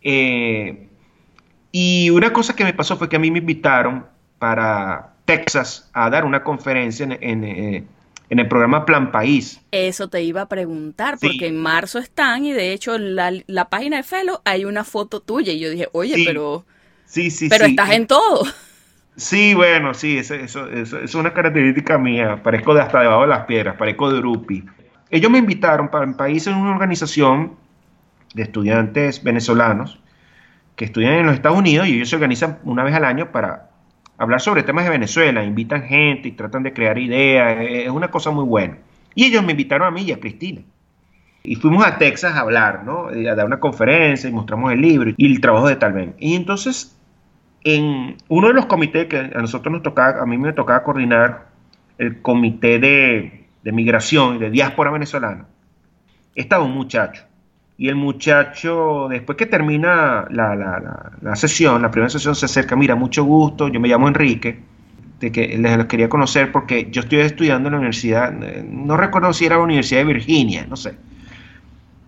[0.03, 0.89] Eh,
[1.73, 4.07] y una cosa que me pasó fue que a mí me invitaron
[4.39, 7.85] para Texas a dar una conferencia en, eh,
[8.31, 9.61] el programa Plan País.
[9.71, 13.99] Eso te iba a preguntar, porque en marzo están y de hecho en la, página
[13.99, 16.65] de Felo hay una foto tuya y yo dije, oye, pero,
[17.05, 18.45] sí, sí, pero estás en todo.
[19.17, 22.41] Sí, bueno, sí, eso, eso, es una característica mía.
[22.41, 24.65] Parezco de hasta debajo de las piedras, parezco de Urupi.
[25.11, 27.57] Ellos me invitaron para el país en una organización
[28.39, 30.01] de estudiantes venezolanos
[30.77, 33.71] que estudian en los Estados Unidos y ellos se organizan una vez al año para
[34.17, 38.31] hablar sobre temas de Venezuela, invitan gente y tratan de crear ideas, es una cosa
[38.31, 38.79] muy buena.
[39.15, 40.63] Y ellos me invitaron a mí y a Cristina.
[41.43, 43.09] Y fuimos a Texas a hablar, ¿no?
[43.09, 46.15] A dar una conferencia y mostramos el libro y el trabajo de Talven.
[46.19, 46.97] Y entonces,
[47.65, 51.49] en uno de los comités que a nosotros nos tocaba, a mí me tocaba coordinar
[51.99, 55.47] el comité de, de migración y de diáspora venezolana,
[56.37, 57.28] estaba un muchacho
[57.81, 62.75] y el muchacho, después que termina la, la, la, sesión, la primera sesión, se acerca,
[62.75, 64.59] mira, mucho gusto, yo me llamo Enrique,
[65.21, 69.47] de que les quería conocer porque yo estoy estudiando en la universidad, no recuerdo si
[69.47, 70.97] era la Universidad de Virginia, no sé.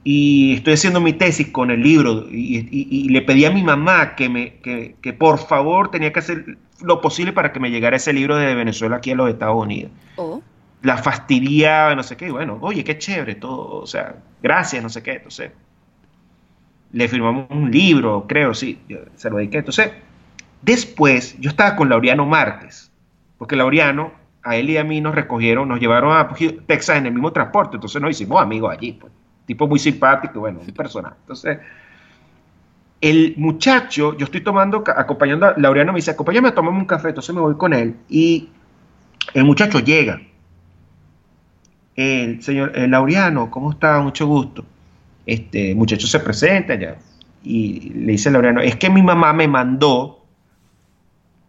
[0.02, 4.28] Y estoy haciendo mi tesis con el libro y, le pedí a mi mamá que,
[4.28, 8.12] me, que, que, por favor tenía que hacer lo posible para que me llegara ese
[8.12, 9.92] libro de Venezuela aquí a los Estados Unidos.
[10.16, 10.42] Oh.
[10.82, 14.88] La fastidiaba, no sé qué, y bueno, oye, qué chévere todo, o sea, gracias, no
[14.88, 15.12] sé qué.
[15.12, 15.52] Entonces,
[16.92, 18.80] le firmamos un libro, creo, sí,
[19.14, 19.58] se lo dediqué.
[19.58, 19.92] Entonces,
[20.62, 22.90] después, yo estaba con Laureano Márquez,
[23.36, 24.12] porque Laureano,
[24.42, 26.28] a él y a mí nos recogieron, nos llevaron a
[26.66, 29.12] Texas en el mismo transporte, entonces nos hicimos amigos allí, pues.
[29.44, 31.16] Tipo muy simpático, bueno, un personaje.
[31.20, 31.58] Entonces,
[33.02, 37.34] el muchacho, yo estoy tomando, acompañando a Laureano, me dice, acompáñame a un café, entonces
[37.34, 38.48] me voy con él, y
[39.34, 40.22] el muchacho llega
[42.00, 44.00] el señor Laureano, ¿cómo está?
[44.00, 44.64] Mucho gusto.
[45.26, 46.96] Este muchacho se presenta ya
[47.42, 50.24] y le dice a Laureano, es que mi mamá me mandó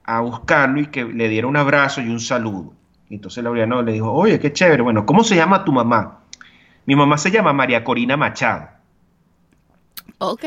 [0.03, 2.73] a buscarlo y que le diera un abrazo y un saludo.
[3.09, 6.19] entonces Laureano le dijo, oye, qué chévere, bueno, ¿cómo se llama tu mamá?
[6.85, 8.69] Mi mamá se llama María Corina Machado.
[10.17, 10.43] Ok.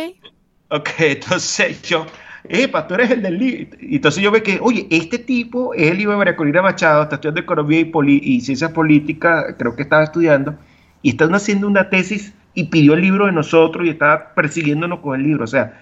[0.68, 2.06] Ok, entonces yo,
[2.48, 3.76] epa, tú eres el del libro.
[3.80, 7.40] Y entonces yo veo que, oye, este tipo es el María Corina Machado, está estudiando
[7.40, 7.90] Economía y,
[8.22, 10.56] y Ciencias Políticas, creo que estaba estudiando,
[11.02, 15.18] y están haciendo una tesis y pidió el libro de nosotros y estaba persiguiéndonos con
[15.18, 15.44] el libro.
[15.44, 15.80] O sea,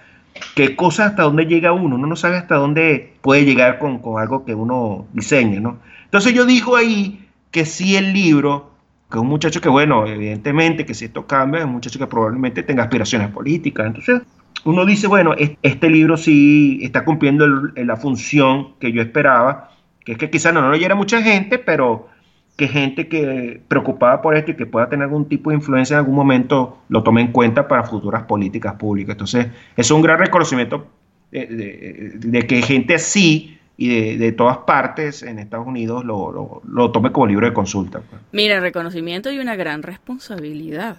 [0.55, 4.21] qué cosa hasta dónde llega uno, uno no sabe hasta dónde puede llegar con, con
[4.21, 5.79] algo que uno diseña, ¿no?
[6.05, 8.71] Entonces yo dijo ahí que sí el libro,
[9.11, 12.63] que un muchacho que, bueno, evidentemente que si esto cambia, es un muchacho que probablemente
[12.63, 13.85] tenga aspiraciones políticas.
[13.87, 14.21] Entonces
[14.65, 19.71] uno dice, bueno, este libro sí está cumpliendo la función que yo esperaba,
[20.05, 22.07] que es que quizás no, lo leyera mucha gente, pero
[22.55, 25.99] que gente que preocupada por esto y que pueda tener algún tipo de influencia en
[25.99, 29.13] algún momento lo tome en cuenta para futuras políticas públicas.
[29.13, 30.87] Entonces, es un gran reconocimiento
[31.31, 37.25] de, que gente así y de, todas partes en Estados Unidos lo, lo, tome como
[37.25, 38.01] libro de consulta.
[38.01, 38.21] Pues.
[38.31, 40.97] Mira, reconocimiento y una gran responsabilidad.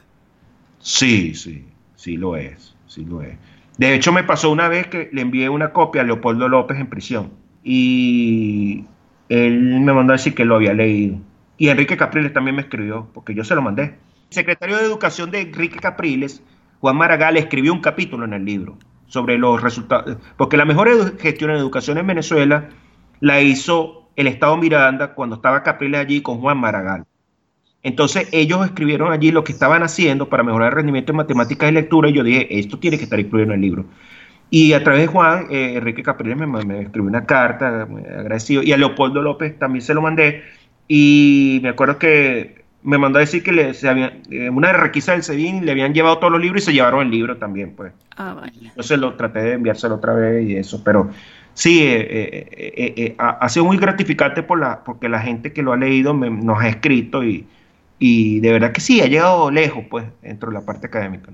[0.81, 3.37] Sí, sí, sí lo es, sí lo es.
[3.79, 6.87] De hecho, me pasó una vez que le envié una copia a Leopoldo López en
[6.87, 8.85] prisión y
[9.29, 11.19] él me mandó a decir que lo había leído.
[11.57, 13.83] Y Enrique Capriles también me escribió, porque yo se lo mandé.
[13.83, 13.97] El
[14.31, 16.43] secretario de Educación de Enrique Capriles,
[16.81, 21.51] Juan Maragall, escribió un capítulo en el libro sobre los resultados, porque la mejor gestión
[21.51, 22.69] en educación en Venezuela
[23.21, 27.05] la hizo el Estado Miranda cuando estaba Capriles allí con Juan Maragall.
[27.85, 31.75] Entonces ellos escribieron allí lo que estaban haciendo para mejorar el rendimiento en matemáticas y
[31.75, 33.85] lectura y yo dije, esto tiene que estar incluido en el libro.
[34.49, 38.79] Y a través de Juan, eh, Enrique Capriles me, escribió una carta, agradecido, y a
[38.79, 40.43] Leopoldo López también se lo mandé,
[40.89, 45.13] y me acuerdo que me mandó a decir que le, se había, eh, una requisa
[45.13, 47.93] del SEBIN le habían llevado todos los libros y se llevaron el libro también, pues.
[48.17, 48.53] Ah, vale.
[48.63, 51.11] Entonces lo traté de enviárselo otra vez y eso, pero
[51.53, 56.15] sí, eh, ha, sido muy gratificante por la, porque la gente que lo ha leído
[56.15, 57.47] nos ha escrito y
[57.99, 61.33] y de verdad que sí, ha llegado lejos, pues, dentro de la parte académica.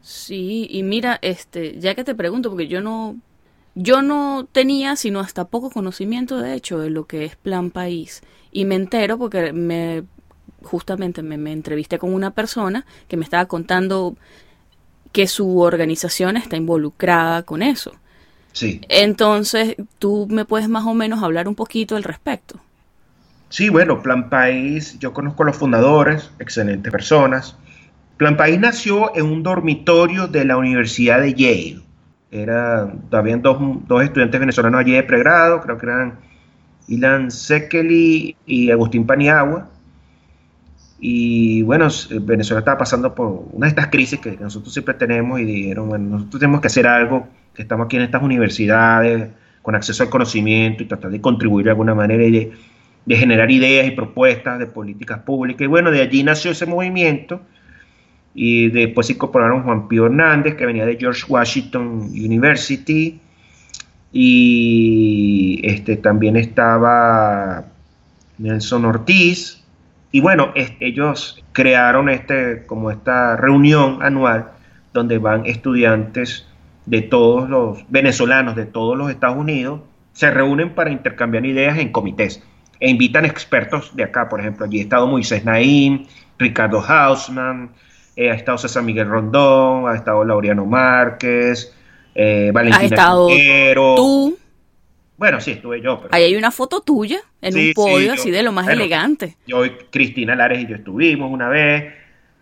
[0.00, 3.16] Sí, y mira, este, ya que te pregunto, porque yo no,
[3.74, 8.22] yo no tenía sino hasta poco conocimiento, de hecho, de lo que es Plan País.
[8.52, 10.04] Y me entero porque me,
[10.62, 14.16] justamente me, me entrevisté con una persona que me estaba contando
[15.12, 17.92] que su organización está involucrada con eso.
[18.52, 18.80] Sí.
[18.88, 22.60] Entonces, tú me puedes más o menos hablar un poquito al respecto.
[23.54, 27.56] Sí, bueno, Plan País, yo conozco a los fundadores, excelentes personas.
[28.16, 31.80] Plan País nació en un dormitorio de la Universidad de Yale.
[32.32, 36.18] Era, habían dos, dos estudiantes venezolanos allí de pregrado, creo que eran
[36.88, 39.70] Ilan Sekeli y Agustín Paniagua.
[40.98, 41.86] Y bueno,
[42.22, 46.08] Venezuela estaba pasando por una de estas crisis que nosotros siempre tenemos y dijeron, bueno,
[46.16, 49.30] nosotros tenemos que hacer algo, que estamos aquí en estas universidades
[49.62, 52.24] con acceso al conocimiento y tratar de contribuir de alguna manera.
[52.24, 52.73] Y de
[53.08, 55.62] generar ideas y propuestas de políticas públicas.
[55.62, 57.40] Y bueno, de allí nació ese movimiento
[58.34, 63.20] y después se incorporaron Juan Pío Hernández, que venía de George Washington University,
[64.12, 67.64] y este, también estaba
[68.38, 69.62] Nelson Ortiz,
[70.10, 74.50] y bueno, ellos crearon este, como esta reunión anual
[74.92, 76.46] donde van estudiantes
[76.86, 79.80] de todos los venezolanos de todos los Estados Unidos,
[80.12, 82.42] se reúnen para intercambiar ideas en comités
[82.84, 86.06] e invitan expertos de acá, por ejemplo, allí ha estado Moisés Naín,
[86.38, 87.70] Ricardo Hausman,
[88.14, 91.74] eh, ha estado César Miguel Rondón, ha estado Laureano Márquez,
[92.14, 93.28] eh, Valentina ha estado
[93.96, 94.38] tú.
[95.16, 96.02] Bueno, sí, estuve yo.
[96.10, 99.38] Ahí hay una foto tuya en un podio así de lo más elegante.
[99.46, 101.90] Yo, Cristina Lares y yo estuvimos una vez.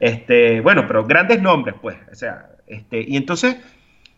[0.01, 1.99] Este, bueno, pero grandes nombres, pues.
[2.11, 3.59] O sea, este, y entonces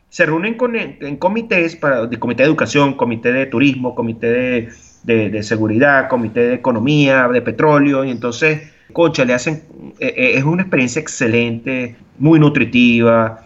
[0.08, 4.72] se reúnen con, en comités para, de comité de educación, comité de turismo, comité de
[5.04, 9.62] de, seguridad, comité de economía, de petróleo, y entonces, cocha, le hacen,
[10.00, 13.44] eh, eh, es una experiencia excelente, muy nutritiva,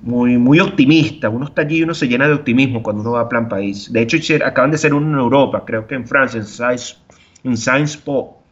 [0.00, 1.28] muy, muy optimista.
[1.28, 3.92] Uno está allí y uno se llena de optimismo cuando uno va a Plan País.
[3.92, 7.00] De hecho, acaban de ser uno en Europa, creo que en Francia, en Sciences,
[7.42, 8.42] en Science Po,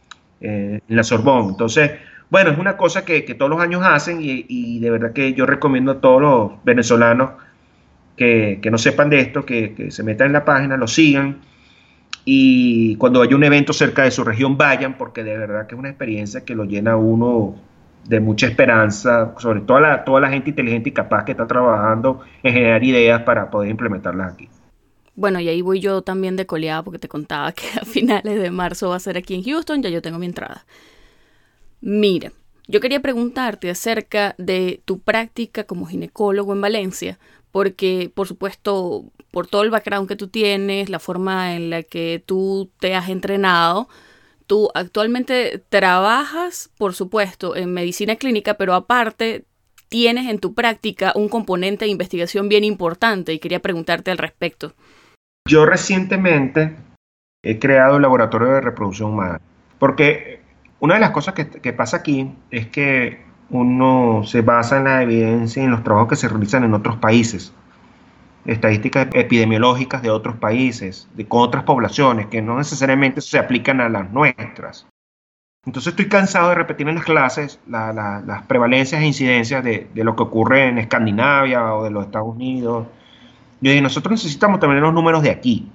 [0.41, 1.49] eh, en la Sorbonne.
[1.49, 1.91] Entonces,
[2.29, 5.93] bueno, es una cosa que, todos los años hacen y, de verdad que yo recomiendo
[5.93, 7.31] a todos los venezolanos
[8.15, 11.37] que, no sepan de esto, que, que, se metan en la página, lo sigan
[12.25, 15.79] y cuando haya un evento cerca de su región vayan porque de verdad que es
[15.79, 17.55] una experiencia que lo llena uno
[18.05, 22.21] de mucha esperanza, sobre todo la, toda la gente inteligente y capaz que está trabajando
[22.41, 24.49] en generar ideas para poder implementarlas aquí.
[25.15, 28.51] Bueno, y ahí voy yo también de coleada porque te contaba que a finales de
[28.51, 30.65] marzo va a ser aquí en Houston, ya yo tengo mi entrada.
[31.81, 32.31] Mira,
[32.67, 37.19] yo quería preguntarte acerca de tu práctica como ginecólogo en Valencia,
[37.53, 42.21] porque por supuesto, por todo el background que tú tienes, la forma en la que
[42.25, 43.87] tú te has entrenado,
[44.47, 49.45] tú actualmente trabajas, por supuesto, en medicina clínica, pero aparte
[49.87, 54.73] tienes en tu práctica un componente de investigación bien importante y quería preguntarte al respecto.
[55.47, 56.75] Yo recientemente
[57.43, 59.39] he creado el laboratorio de reproducción humana,
[59.77, 60.41] porque
[60.79, 65.03] una de las cosas que, que pasa aquí es que uno se basa en la
[65.03, 67.53] evidencia y en los trabajos que se realizan en otros países,
[68.45, 73.89] estadísticas epidemiológicas de otros países, de, con otras poblaciones, que no necesariamente se aplican a
[73.89, 74.87] las nuestras.
[75.65, 80.23] Entonces estoy cansado de repetir en las clases las prevalencias e incidencias de, lo que
[80.23, 82.87] ocurre en Escandinavia o de los Estados Unidos.
[83.61, 85.71] Y nosotros necesitamos también los números de aquí.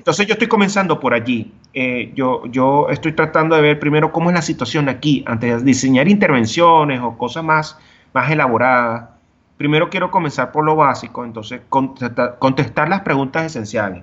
[0.00, 1.52] Entonces yo estoy comenzando por allí.
[1.74, 5.62] Eh, yo, yo estoy tratando de ver primero cómo es la situación aquí, antes de
[5.62, 7.76] diseñar intervenciones o cosas más,
[8.14, 9.10] más elaboradas.
[9.58, 14.02] Primero quiero comenzar por lo básico, entonces contestar, contestar las preguntas esenciales.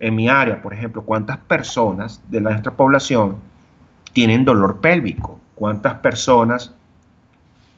[0.00, 3.36] En mi área, por ejemplo, ¿cuántas personas de nuestra población
[4.12, 5.38] tienen dolor pélvico?
[5.54, 6.74] ¿Cuántas personas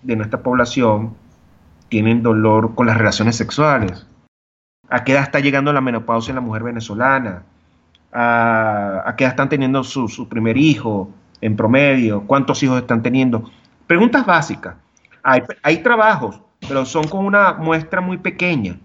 [0.01, 1.15] de nuestra población
[1.91, 4.07] tienen dolor con las relaciones sexuales?
[4.93, 7.45] A qué edad está llegando la menopausia en la mujer venezolana,
[8.13, 11.11] a, qué edad están teniendo su, primer hijo
[11.41, 13.51] en promedio, cuántos hijos están teniendo.
[13.87, 14.77] Preguntas básicas.
[15.23, 18.77] Hay, trabajos pero son con una muestra muy pequeña.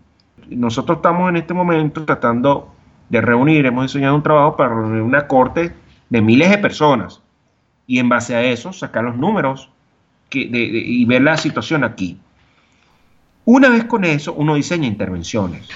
[0.50, 2.74] Nosotros estamos en este momento tratando
[3.10, 5.74] de reunir, hemos diseñado un trabajo para reunir una corte
[6.10, 7.22] de miles de personas
[7.86, 9.70] y en base a eso sacar los números
[10.32, 12.20] y ver la situación aquí.
[13.48, 15.70] Una vez con eso, uno diseña intervenciones.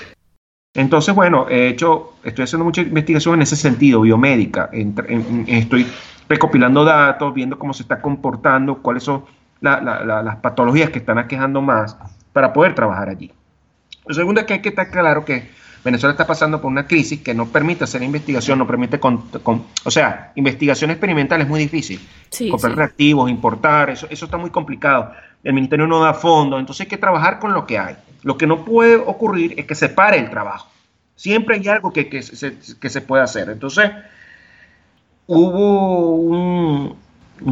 [0.74, 4.69] Entonces, bueno, he hecho, estoy haciendo mucha investigación en ese sentido, biomédica.
[5.47, 5.88] estoy
[6.28, 9.24] recopilando datos, viendo cómo se está comportando, cuáles son
[9.61, 11.95] las patologías que están aquejando más
[12.34, 13.32] para poder trabajar allí.
[14.05, 15.49] Lo segundo es que hay que estar claro que
[15.86, 19.24] Venezuela está pasando por una crisis que no permite hacer investigación, no permite, con,
[19.86, 22.05] o sea, investigación experimental es muy difícil.
[22.49, 25.13] Comprar reactivos, importar, eso, eso está muy complicado.
[25.43, 27.95] El ministerio no da fondos, entonces hay que trabajar con lo que hay.
[28.23, 30.69] Lo que no puede ocurrir es que se pare el trabajo.
[31.15, 33.49] Siempre hay algo que, que, se, que se puede hacer.
[33.49, 33.91] Entonces,
[35.27, 36.97] hubo un,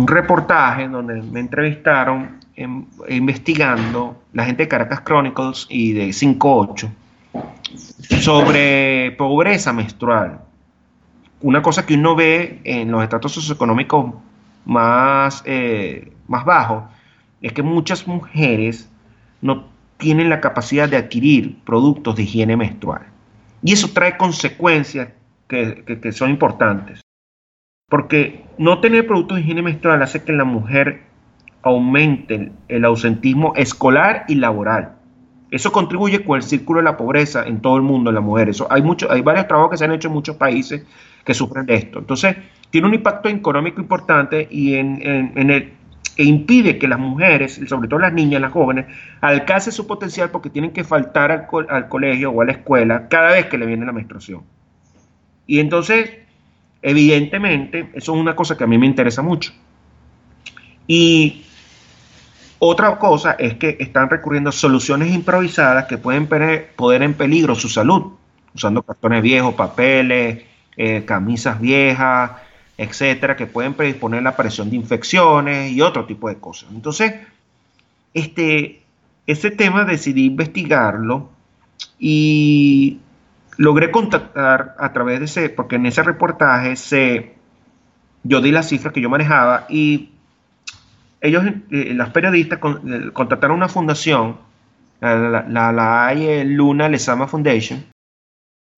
[0.05, 2.37] reportaje donde me entrevistaron
[3.07, 6.91] investigando la gente de Caracas Chronicles y de 58
[8.21, 10.41] sobre pobreza menstrual.
[11.41, 14.13] Una cosa que uno ve en los estratos socioeconómicos
[14.65, 16.83] más, eh, más bajos
[17.41, 18.89] es que muchas mujeres
[19.41, 23.01] no tienen la capacidad de adquirir productos de higiene menstrual.
[23.61, 25.09] Y eso trae consecuencias
[25.47, 27.01] que, son importantes.
[27.89, 31.03] Porque no tener productos de higiene menstrual hace que la mujer
[31.61, 34.95] aumente el ausentismo escolar y laboral.
[35.51, 38.49] Eso contribuye con el círculo de la pobreza en todo el mundo, en la mujer.
[38.49, 40.85] Eso, hay, mucho, hay varios trabajos que se han hecho en muchos países
[41.25, 41.99] que sufren de esto.
[41.99, 42.37] Entonces,
[42.69, 45.73] tiene un impacto económico importante y en, en el,
[46.17, 48.85] e impide que las mujeres, sobre todo las niñas, las jóvenes,
[49.21, 53.45] alcancen su potencial porque tienen que faltar al, colegio o a la escuela cada vez
[53.47, 54.43] que le viene la menstruación.
[55.47, 56.09] Y entonces,
[56.81, 59.51] evidentemente, eso es una cosa que a mí me interesa mucho.
[60.87, 61.45] Y
[62.59, 67.69] otra cosa es que están recurriendo a soluciones improvisadas que pueden poner en peligro su
[67.69, 68.13] salud,
[68.53, 70.43] usando cartones viejos, papeles,
[70.75, 72.31] eh, camisas viejas,
[72.79, 76.69] etcétera, que pueden predisponer la aparición de infecciones y otro tipo de cosas.
[76.71, 77.13] Entonces,
[78.13, 78.81] este,
[79.27, 81.29] este tema decidí investigarlo
[81.99, 82.99] y
[83.57, 87.33] logré contactar a través de ese, porque en ese reportaje se,
[88.23, 90.11] yo di las cifras que yo manejaba y
[91.19, 94.37] ellos, eh, las periodistas, eh, contactaron una fundación,
[95.01, 96.13] la, la, la
[96.45, 97.83] Luna Lesama Foundation,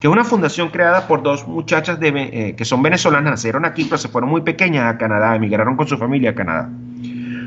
[0.02, 3.86] que es una fundación creada por dos muchachas de, eh, que son venezolanas, nacieron aquí,
[3.86, 6.70] pero se fueron muy pequeñas a Canadá, emigraron con su familia a Canadá.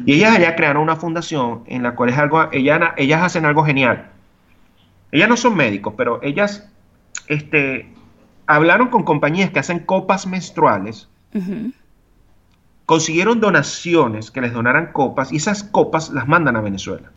[0.07, 3.65] Y ellas allá crearon una fundación en la cual es algo, ellas, ellas hacen algo
[3.65, 4.07] genial.
[5.11, 6.71] Ellas no son médicos, pero ellas
[7.27, 7.93] este,
[8.47, 11.09] hablaron con compañías que hacen copas menstruales,
[12.87, 17.11] consiguieron donaciones que les donaran copas y esas copas las mandan a Venezuela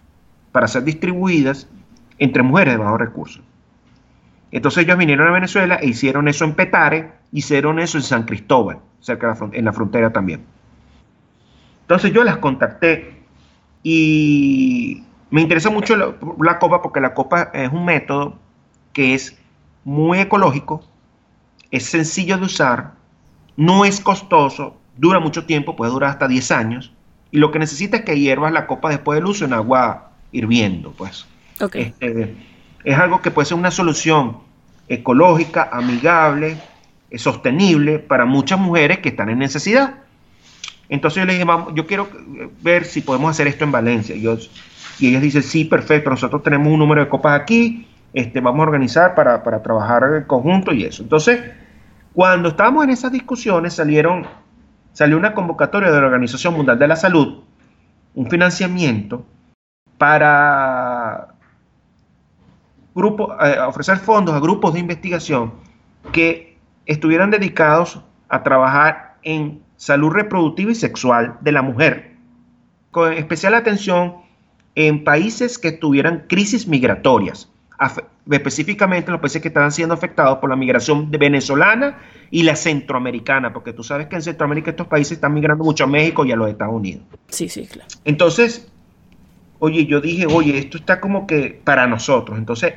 [0.51, 1.67] para ser distribuidas
[2.17, 3.46] entre mujeres de bajos recursos.
[4.51, 8.79] Entonces ellos vinieron a Venezuela e hicieron eso en Petare, hicieron eso en San Cristóbal,
[8.99, 10.45] cerca de la en la frontera también.
[11.81, 13.23] Entonces yo las contacté
[13.83, 18.37] y me interesa mucho la, copa porque la copa es un método
[18.93, 19.37] que es
[19.83, 20.83] muy ecológico,
[21.71, 22.93] es sencillo de usar,
[23.55, 26.93] no es costoso, dura mucho tiempo, puede durar hasta 10 años,
[27.31, 30.91] y lo que necesita es que hiervas la copa después del uso en agua hirviendo,
[30.91, 31.25] pues.
[31.59, 31.83] Okay.
[31.83, 32.35] Este,
[32.87, 34.37] es algo que puede ser una solución
[34.87, 36.55] ecológica, amigable,
[37.09, 39.95] eh, sostenible para muchas mujeres que están en necesidad.
[40.87, 42.07] Entonces yo le dije, yo quiero
[42.61, 44.15] ver si podemos hacer esto en Valencia.
[44.15, 44.25] Y,
[44.99, 48.63] y ellas dicen, sí, perfecto, nosotros tenemos un número de copas aquí, este, vamos a
[48.63, 51.03] organizar para, para trabajar en conjunto y eso.
[51.03, 51.41] Entonces,
[52.13, 54.25] cuando estábamos en esas discusiones, salieron,
[54.93, 57.43] salió una convocatoria de la Organización Mundial de la Salud,
[58.15, 59.25] un financiamiento
[59.97, 61.36] para
[62.97, 65.53] eh, ofrecer fondos a grupos de investigación
[66.11, 72.15] que estuvieran dedicados a trabajar en salud reproductiva y sexual de la mujer,
[72.91, 74.15] con especial atención
[74.75, 77.49] en países que tuvieran crisis migratorias,
[78.29, 81.99] específicamente en los países que estaban siendo afectados por la migración venezolana
[82.31, 85.87] y la centroamericana, porque tú sabes que en Centroamérica estos países están migrando mucho a
[85.87, 87.03] México y a los Estados Unidos.
[87.29, 87.87] Sí, sí, claro.
[88.05, 88.71] Entonces,
[89.59, 92.37] oye, yo dije, oye, esto está como que para nosotros.
[92.37, 92.73] Entonces,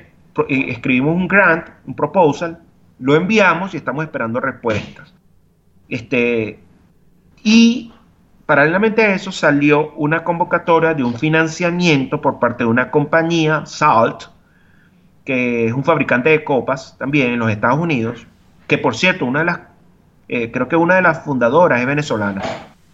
[0.49, 2.59] eh, escribimos un grant, un proposal,
[2.99, 5.13] lo enviamos y estamos esperando respuestas.
[5.89, 6.61] Este,
[7.43, 7.93] y
[8.47, 14.25] paralelamente a eso salió una convocatoria de un financiamiento por parte de una compañía, Salt,
[15.25, 18.27] que es un fabricante de copas también en los Estados Unidos,
[18.67, 19.61] que por cierto, una de las,
[20.29, 22.43] eh, creo que una de las fundadoras es venezolana.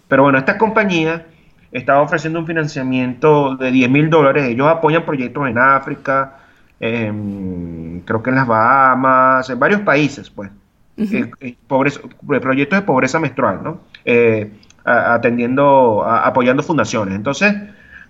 [0.09, 1.27] Pero bueno, esta compañía
[1.73, 4.45] estaba ofreciendo un financiamiento de 10 mil dólares.
[4.49, 6.39] Ellos apoyan proyectos en África,
[6.79, 10.51] creo que en las Bahamas, en varios países, pues.
[10.99, 13.81] Eh, eh, proyectos de pobreza menstrual, ¿no?
[14.05, 14.51] Eh,
[14.85, 17.15] atendiendo, apoyando fundaciones.
[17.15, 17.55] Entonces,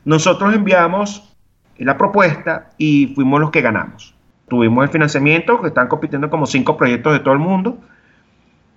[0.04, 1.34] nosotros enviamos
[1.78, 4.14] la propuesta y fuimos los que ganamos.
[4.48, 7.78] Tuvimos el financiamiento, que están compitiendo como cinco proyectos de todo el mundo,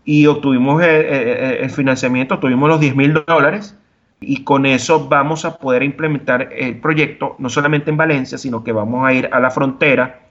[0.05, 3.77] y obtuvimos el, financiamiento, tuvimos los 10 mil dólares,
[4.21, 8.71] y con eso vamos a poder implementar el proyecto, no solamente en Valencia, sino que
[8.71, 10.21] vamos a ir a la frontera.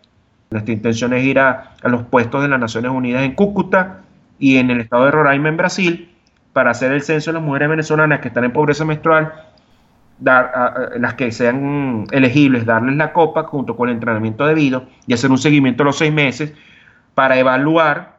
[0.50, 4.00] Nuestra intención es ir a, los puestos de las Naciones Unidas en Cúcuta
[4.38, 6.14] y en el estado de Roraima, en Brasil,
[6.52, 9.32] para hacer el censo de las mujeres venezolanas que están en pobreza menstrual
[10.20, 15.30] dar las que sean elegibles, darles la copa junto con el entrenamiento debido y hacer
[15.30, 16.52] un seguimiento a los seis meses
[17.14, 18.17] para evaluar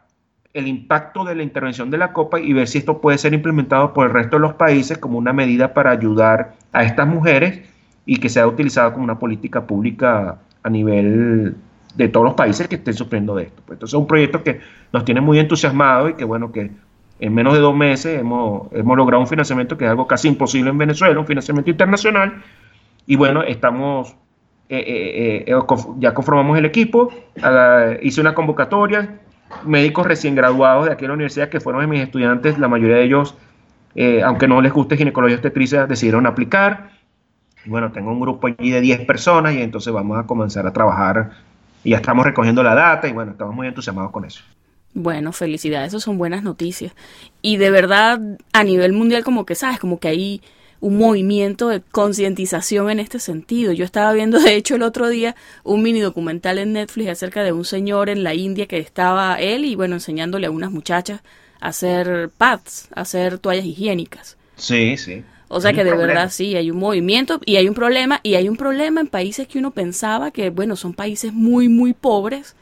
[0.54, 3.94] el impacto de la intervención de la copa y ver si esto puede ser implementado
[3.94, 7.62] por el resto de los países como una medida para ayudar a estas mujeres
[8.06, 11.56] y que sea utilizado como una política pública a nivel
[11.96, 13.62] de todos los países que estén sufriendo de esto.
[13.66, 14.60] Pues entonces es un proyecto que
[14.92, 16.72] nos tiene muy entusiasmados y que bueno, que
[17.20, 20.70] en menos de dos meses hemos, hemos logrado un financiamiento que es algo casi imposible
[20.70, 22.42] en Venezuela, un financiamiento internacional.
[23.06, 24.16] Y bueno, estamos,
[24.70, 25.60] eh, eh, eh,
[25.98, 27.12] ya conformamos el equipo,
[28.02, 29.20] hice una convocatoria,
[29.64, 32.98] médicos recién graduados de aquí en la universidad que fueron de mis estudiantes, la mayoría
[32.98, 33.36] de ellos,
[34.24, 36.92] aunque no les guste ginecología obstetricia, decidieron aplicar.
[37.66, 41.32] Bueno, tengo un grupo allí de 10 personas y entonces vamos a comenzar a trabajar
[41.84, 44.44] y ya estamos recogiendo la data y bueno, estamos muy entusiasmados con eso.
[44.94, 46.94] Bueno, felicidades, eso son buenas noticias.
[47.42, 48.20] Y de verdad,
[48.54, 50.42] a nivel mundial, como que sabes, como que hay
[50.82, 53.74] un movimiento de concientización en este sentido.
[53.74, 57.52] Yo estaba viendo, de hecho, el otro día un mini documental en Netflix acerca de
[57.52, 61.22] un señor en la India que estaba él y, bueno, enseñándole a unas muchachas
[61.60, 64.38] a hacer pads, a hacer toallas higiénicas.
[64.56, 65.24] Sí, sí.
[65.52, 68.48] O sea que de verdad sí, hay un movimiento y hay un problema, y hay
[68.48, 72.56] un problema en países que uno pensaba que, bueno, son países muy, muy pobres,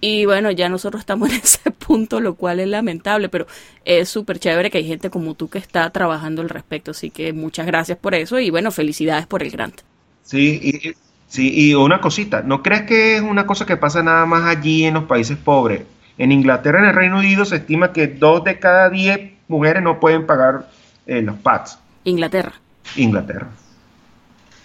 [0.00, 3.46] y bueno, ya nosotros estamos en ese punto, lo cual es lamentable, pero
[3.84, 6.90] es súper chévere que hay gente como tú que está trabajando al respecto.
[6.90, 9.80] Así que muchas gracias por eso y bueno, felicidades por el grant.
[10.22, 10.92] Sí, y,
[11.28, 14.84] sí, y una cosita, ¿no crees que es una cosa que pasa nada más allí
[14.84, 15.82] en los países pobres?
[16.18, 20.00] En Inglaterra, en el Reino Unido, se estima que dos de cada diez mujeres no
[20.00, 20.68] pueden pagar
[21.06, 21.78] eh, los pads.
[22.04, 22.54] Inglaterra.
[22.96, 23.48] Inglaterra.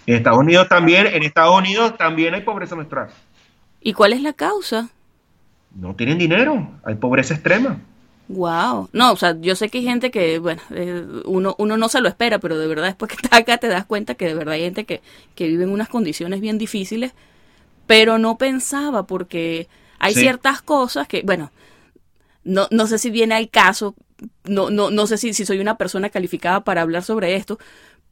[0.06, 3.08] En Estados Unidos también, en Estados Unidos también hay pobreza menstrual.
[3.80, 4.88] ¿Y cuál es la causa?
[5.74, 7.80] No tienen dinero, hay pobreza extrema.
[8.28, 8.88] Wow.
[8.92, 12.00] No, o sea, yo sé que hay gente que, bueno, eh, uno, uno no se
[12.00, 14.54] lo espera, pero de verdad después que estás acá te das cuenta que de verdad
[14.54, 15.02] hay gente que,
[15.34, 17.12] que vive en unas condiciones bien difíciles,
[17.86, 19.68] pero no pensaba porque
[19.98, 21.50] hay ciertas cosas que, bueno,
[22.44, 23.94] no, no sé si viene al caso,
[24.44, 27.58] no, no, no sé si, si soy una persona calificada para hablar sobre esto,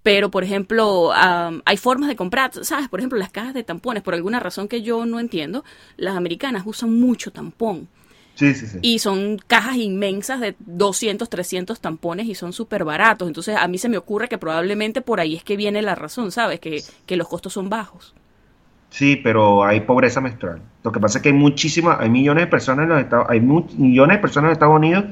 [0.03, 2.89] pero, por ejemplo, hay formas de comprar, ¿sabes?
[2.89, 5.65] Por ejemplo, las cajas de tampones, por alguna razón que yo no entiendo,
[5.97, 7.89] las americanas usan mucho tampón.
[8.35, 8.79] Sí, sí, sí.
[8.81, 13.29] Y son cajas inmensas de 200, 300 tampones y son súper baratos.
[13.29, 16.33] Entonces, a mí se me ocurre que probablemente por ahí es que viene la razón,
[16.33, 16.61] ¿sabes?
[16.61, 18.15] Que, que los costos son bajos.
[18.89, 20.63] Sí, pero hay pobreza menstrual.
[20.83, 23.41] Lo que pasa es que hay muchísimas, hay millones de personas en los Estados, hay
[23.41, 25.05] millones de personas en Estados Unidos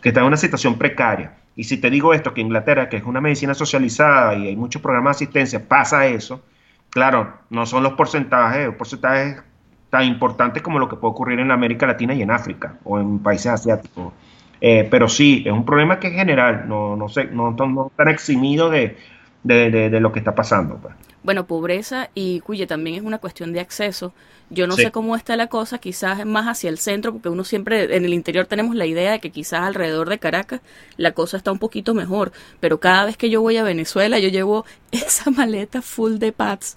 [0.00, 3.04] que están en una situación precaria y si te digo esto, que Inglaterra, que es
[3.04, 6.42] una medicina socializada y hay muchos programas de asistencia, pasa eso,
[6.90, 9.42] claro, no son los porcentajes, porcentajes
[9.88, 13.20] tan importantes como lo que puede ocurrir en América Latina y en África o en
[13.20, 14.12] países asiáticos.
[14.60, 18.70] Eh, pero sí, es un problema que es general, no, no, sé, no, están eximidos
[18.70, 18.96] de,
[19.42, 20.78] de, lo que está pasando.
[21.26, 24.14] Bueno, pobreza y cuya también es una cuestión de acceso.
[24.48, 27.96] Yo no sé cómo está la cosa, quizás más hacia el centro, porque uno siempre
[27.96, 30.60] en el interior tenemos la idea de que quizás alrededor de Caracas
[30.96, 34.28] la cosa está un poquito mejor, pero cada vez que yo voy a Venezuela yo
[34.28, 36.76] llevo esa maleta full de pads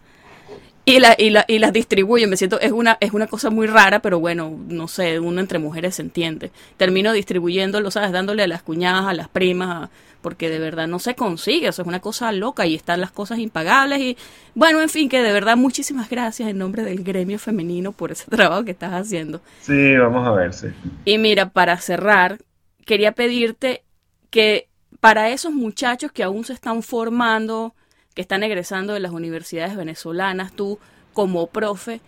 [0.85, 2.27] y, la, y, la, y las distribuyo.
[2.27, 5.59] Me siento, es una, es una cosa muy rara, pero bueno, no sé, uno entre
[5.59, 6.51] mujeres se entiende.
[6.77, 8.11] Termino distribuyéndolo, ¿sabes?
[8.11, 9.91] Dándole a las cuñadas, a las primas,
[10.21, 13.11] porque de verdad no se consigue, o sea, es una cosa loca y están las
[13.11, 14.17] cosas impagables y
[14.55, 18.25] bueno, en fin, que de verdad muchísimas gracias en nombre del gremio femenino por ese
[18.29, 19.41] trabajo que estás haciendo.
[19.61, 20.67] Sí, vamos a ver, sí.
[21.05, 22.39] Y mira, para cerrar,
[22.85, 23.83] quería pedirte
[24.29, 24.67] que
[24.99, 27.73] para esos muchachos que aún se están formando,
[28.13, 30.79] que están egresando de las universidades venezolanas, tú
[31.13, 32.01] como profe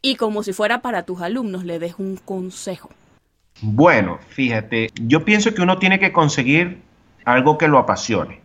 [0.00, 2.90] y como si fuera para tus alumnos, le des un consejo.
[3.60, 6.78] Bueno, fíjate, yo pienso que uno tiene que conseguir
[7.28, 8.40] algo que lo apasione.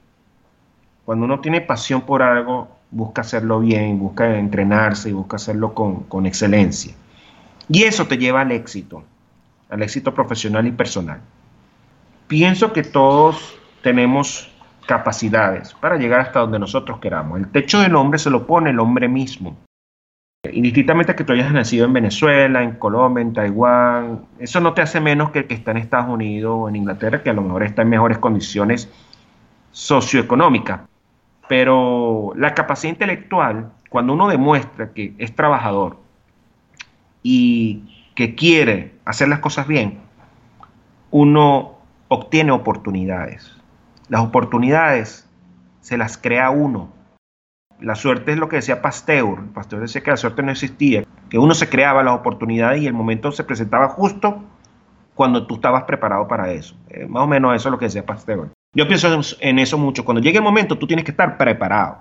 [1.05, 6.25] Cuando uno tiene pasión por algo, busca hacerlo bien, busca entrenarse y busca hacerlo con,
[6.25, 6.93] excelencia.
[7.69, 9.03] Y eso te lleva al éxito,
[9.69, 11.21] al éxito profesional y personal.
[12.27, 14.51] Pienso que todos tenemos
[14.85, 17.39] capacidades para llegar hasta donde nosotros queramos.
[17.39, 19.55] El techo del hombre se lo pone el hombre mismo.
[20.53, 24.99] Indistintamente que tú hayas nacido en Venezuela, en Colombia, en Taiwán, eso no te hace
[24.99, 27.63] menos que el que está en Estados Unidos o en Inglaterra, que a lo mejor
[27.63, 28.89] está en mejores condiciones
[29.71, 30.81] socioeconómicas.
[31.47, 35.97] Pero la capacidad intelectual, cuando uno demuestra que es trabajador
[37.21, 39.99] y que quiere hacer las cosas bien,
[41.11, 41.77] uno
[42.07, 43.51] obtiene oportunidades.
[44.07, 45.27] Las oportunidades
[45.81, 46.92] se las crea uno.
[47.83, 49.43] La suerte es lo que decía Pasteur.
[49.53, 52.93] Pasteur decía que la suerte no existía, que uno se creaba las oportunidades y el
[52.93, 54.41] momento se presentaba justo
[55.15, 56.77] cuando tú estabas preparado para eso.
[56.89, 58.47] Eh, más o menos eso es lo que decía Pasteur.
[58.73, 59.09] Yo pienso
[59.41, 60.05] en eso mucho.
[60.05, 61.97] Cuando llegue el momento, tú tienes que estar preparado.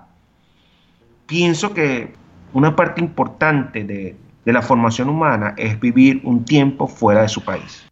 [1.25, 2.13] Pienso que
[2.53, 4.15] una parte importante de,
[4.45, 7.85] de la formación humana es vivir un tiempo fuera de su país.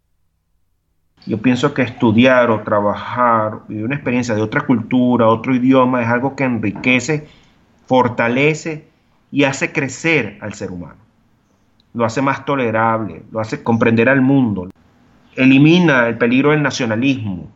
[1.25, 6.07] Yo pienso que estudiar o trabajar, vivir una experiencia de otra cultura, otro idioma, es
[6.07, 7.27] algo que enriquece,
[7.91, 8.87] fortalece
[9.33, 11.01] y hace crecer al ser humano.
[11.93, 14.69] Lo hace más tolerable, lo hace comprender al mundo,
[15.35, 17.51] elimina el peligro del nacionalismo,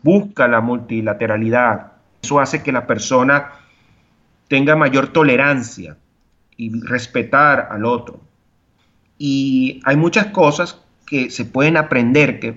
[0.00, 1.90] busca la multilateralidad.
[2.22, 3.50] Eso hace que la persona
[4.46, 5.96] tenga mayor tolerancia
[6.56, 8.20] y respetar al otro.
[9.18, 12.48] Y hay muchas cosas que se pueden aprender que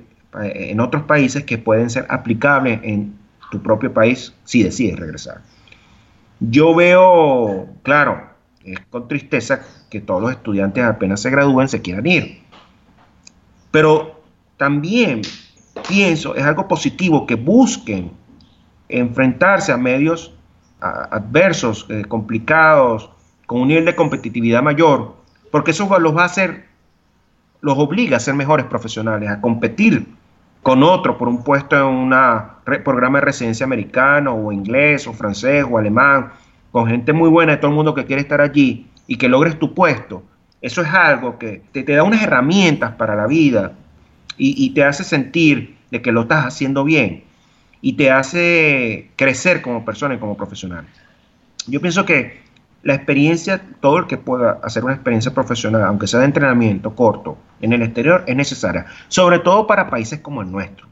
[0.44, 3.16] eh, en otros países que pueden ser aplicables en
[3.50, 5.42] tu propio país si decides regresar.
[6.40, 8.30] Yo veo, claro,
[8.64, 12.44] es con tristeza que todos los estudiantes apenas se gradúen se quieran ir.
[13.72, 14.22] Pero
[14.58, 15.22] también
[15.88, 18.12] pienso, es algo positivo que busquen
[18.90, 20.34] enfrentarse a medios
[20.80, 23.10] adversos, eh, complicados,
[23.48, 25.16] con un nivel de competitividad mayor,
[25.52, 26.68] porque eso los va a hacer,
[27.62, 30.08] los obliga a ser mejores profesionales, a competir
[30.62, 32.14] con otro por un puesto en un
[32.84, 36.32] programa de residencia americano o inglés o francés o alemán,
[36.72, 39.58] con gente muy buena de todo el mundo que quiere estar allí y que logres
[39.58, 40.24] tu puesto,
[40.62, 43.74] eso es algo que te, da unas herramientas para la vida
[44.38, 47.24] y, y te hace sentir de que lo estás haciendo bien
[47.82, 50.86] y te hace crecer como persona y como profesional.
[51.68, 52.42] Yo pienso que
[52.84, 57.38] la experiencia, todo el que pueda hacer una experiencia profesional, aunque sea de entrenamiento corto,
[57.62, 60.88] en el exterior, es necesaria, sobre todo para países como el nuestro.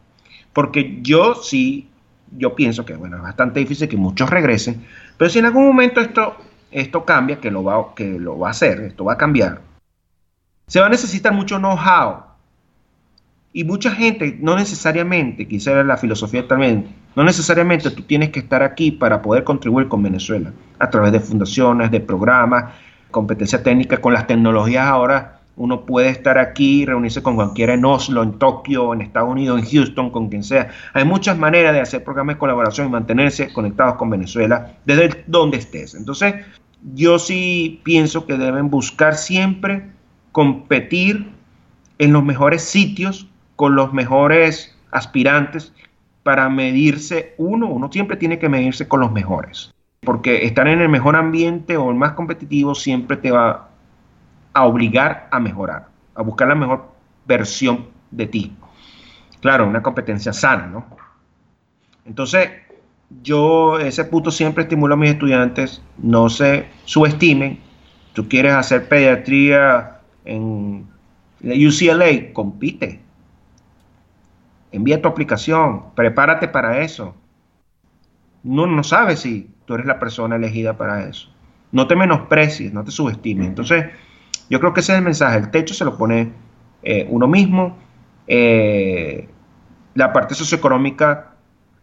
[0.55, 1.89] Porque yo sí,
[2.37, 4.85] yo pienso que bueno, es bastante difícil que muchos regresen,
[5.17, 6.37] pero si en algún momento esto,
[6.71, 9.59] esto cambia, que lo, va, que lo va a hacer, esto va a cambiar,
[10.67, 12.23] se va a necesitar mucho know-how.
[13.51, 16.87] Y mucha gente, no necesariamente, quizá la filosofía también,
[17.17, 21.19] no necesariamente tú tienes que estar aquí para poder contribuir con Venezuela, a través de
[21.19, 22.73] fundaciones, de programas,
[23.11, 28.23] competencia técnica, con las tecnologías ahora uno puede estar aquí, reunirse con cualquiera en Oslo,
[28.23, 30.69] en Tokio, en Estados Unidos, en Houston, con quien sea.
[30.93, 35.57] Hay muchas maneras de hacer programas de colaboración y mantenerse conectados con Venezuela desde donde
[35.57, 35.95] estés.
[35.95, 36.35] Entonces,
[36.93, 39.89] yo sí pienso que deben buscar siempre
[40.31, 41.31] competir
[41.97, 45.73] en los mejores sitios con los mejores aspirantes
[46.23, 50.89] para medirse uno, uno siempre tiene que medirse con los mejores, porque estar en el
[50.89, 53.69] mejor ambiente o el más competitivo siempre te va
[54.55, 56.89] a obligar a mejorar, a buscar la mejor
[57.27, 58.55] versión de ti.
[59.41, 60.85] Claro, una competencia sana, ¿no?
[62.05, 62.49] Entonces,
[63.21, 67.59] yo ese punto siempre estimulo a mis estudiantes, no se subestimen.
[68.13, 70.87] Tú quieres hacer pediatría en
[71.43, 73.01] UCLA, compite,
[74.71, 77.13] envía tu aplicación, prepárate para eso.
[78.41, 81.29] No, no sabes si tú eres la persona elegida para eso.
[81.73, 83.47] No te menosprecies, no te subestimes.
[83.47, 83.87] Entonces,
[84.49, 85.37] yo creo que ese es el mensaje.
[85.37, 86.31] El techo se lo pone
[86.83, 87.77] eh, uno mismo.
[88.27, 89.27] Eh,
[89.93, 91.33] la parte socioeconómica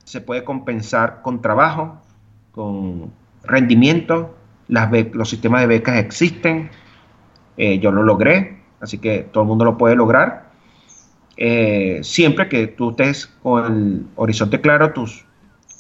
[0.05, 2.01] se puede compensar con trabajo,
[2.53, 3.13] con
[3.45, 4.37] rendimiento.
[4.69, 6.71] Los sistemas de becas existen.
[7.57, 10.51] Eh, yo lo logré, así que todo el mundo lo puede lograr.
[12.03, 15.27] Siempre que tú estés con el horizonte claro, tus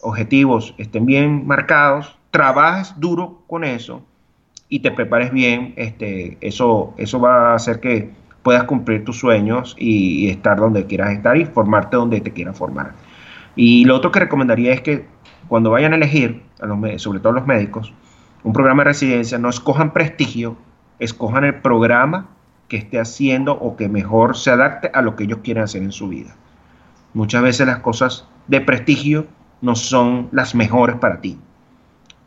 [0.01, 4.05] objetivos estén bien marcados, trabajes duro con eso
[4.73, 8.11] y te prepares bien, este, eso, eso va a hacer que
[8.43, 12.95] puedas cumplir tus sueños y, estar donde quieras estar y formarte donde te quieras formar.
[13.55, 15.05] Y lo otro que recomendaría es que
[15.47, 16.43] cuando vayan a elegir,
[16.97, 17.93] sobre todo los médicos,
[18.45, 20.57] un programa de residencia, no escojan prestigio,
[20.99, 22.31] escojan el programa
[22.69, 25.93] que esté haciendo o que mejor se adapte a lo que ellos quieren hacer en
[25.93, 26.35] su vida.
[27.13, 29.27] Muchas veces las cosas de prestigio
[29.61, 31.39] no son las mejores para ti.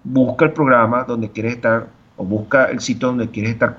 [0.04, 3.76] Busca el programa donde quieres estar o busca el sitio donde quieres estar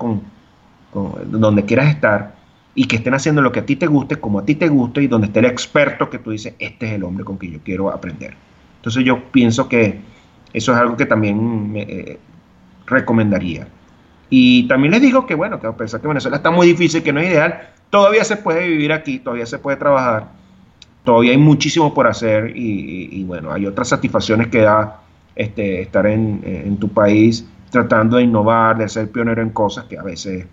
[1.65, 2.35] quieras estar
[2.75, 5.01] y que estén haciendo lo que a ti te guste, como a ti te guste
[5.01, 7.59] y donde esté el experto que tú dices, este es el hombre con quien yo
[7.63, 8.35] quiero aprender.
[8.77, 9.99] Entonces yo pienso que
[10.53, 12.19] eso es algo que también me eh,
[12.85, 13.67] recomendaría.
[14.29, 17.13] Y también les digo que, bueno, que a pesar que Venezuela está muy difícil, que
[17.13, 20.27] no es ideal, todavía se puede vivir aquí, todavía se puede trabajar,
[21.03, 25.01] todavía hay muchísimo por hacer y, bueno, hay otras satisfacciones que da
[25.35, 30.03] este, estar en, tu país tratando de innovar, de ser pionero en cosas que a
[30.03, 30.45] veces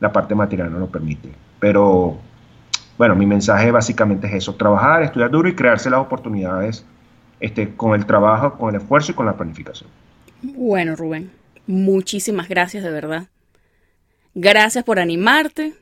[0.00, 1.30] la parte material no lo permite.
[1.58, 2.18] Pero
[2.98, 6.84] bueno, mi mensaje básicamente es eso, trabajar, estudiar duro y crearse las oportunidades
[7.40, 9.88] este, con el trabajo, con el esfuerzo y con la planificación.
[10.42, 11.30] Bueno, Rubén,
[11.66, 13.28] muchísimas gracias de verdad.
[14.34, 15.74] Gracias por animarte.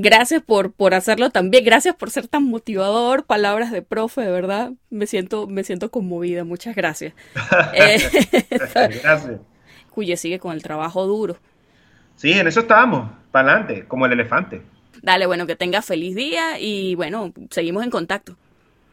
[0.00, 1.64] Gracias por, por hacerlo también.
[1.64, 3.24] Gracias por ser tan motivador.
[3.24, 4.72] Palabras de profe, de verdad.
[4.90, 6.44] Me siento, me siento conmovida.
[6.44, 7.14] Muchas gracias.
[7.74, 7.98] eh,
[9.02, 9.40] gracias.
[9.98, 11.38] Cuye sigue con el trabajo duro.
[12.14, 13.10] Sí, en eso estábamos.
[13.32, 14.62] Para adelante, como el elefante.
[15.02, 18.36] Dale, bueno, que tengas feliz día y bueno, seguimos en contacto.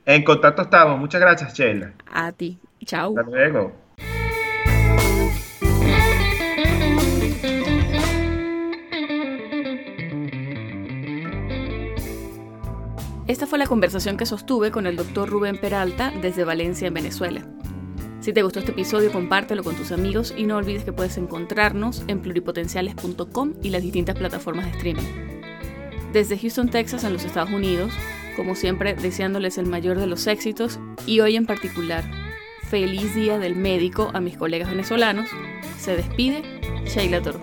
[0.03, 0.99] En contacto estamos.
[0.99, 1.93] Muchas gracias, Sheila.
[2.11, 2.57] A ti.
[2.85, 3.13] Chao.
[3.15, 3.71] Hasta luego.
[13.27, 17.45] Esta fue la conversación que sostuve con el doctor Rubén Peralta desde Valencia, en Venezuela.
[18.25, 22.03] Si te gustó este episodio, compártelo con tus amigos y no olvides que puedes encontrarnos
[22.07, 25.03] en pluripotenciales.com y las distintas plataformas de streaming.
[26.11, 27.93] Desde Houston, Texas, en los Estados Unidos,
[28.35, 32.03] como siempre deseándoles el mayor de los éxitos y hoy en particular,
[32.63, 35.29] feliz día del médico a mis colegas venezolanos,
[35.77, 36.41] se despide
[36.87, 37.39] Sheila Toro.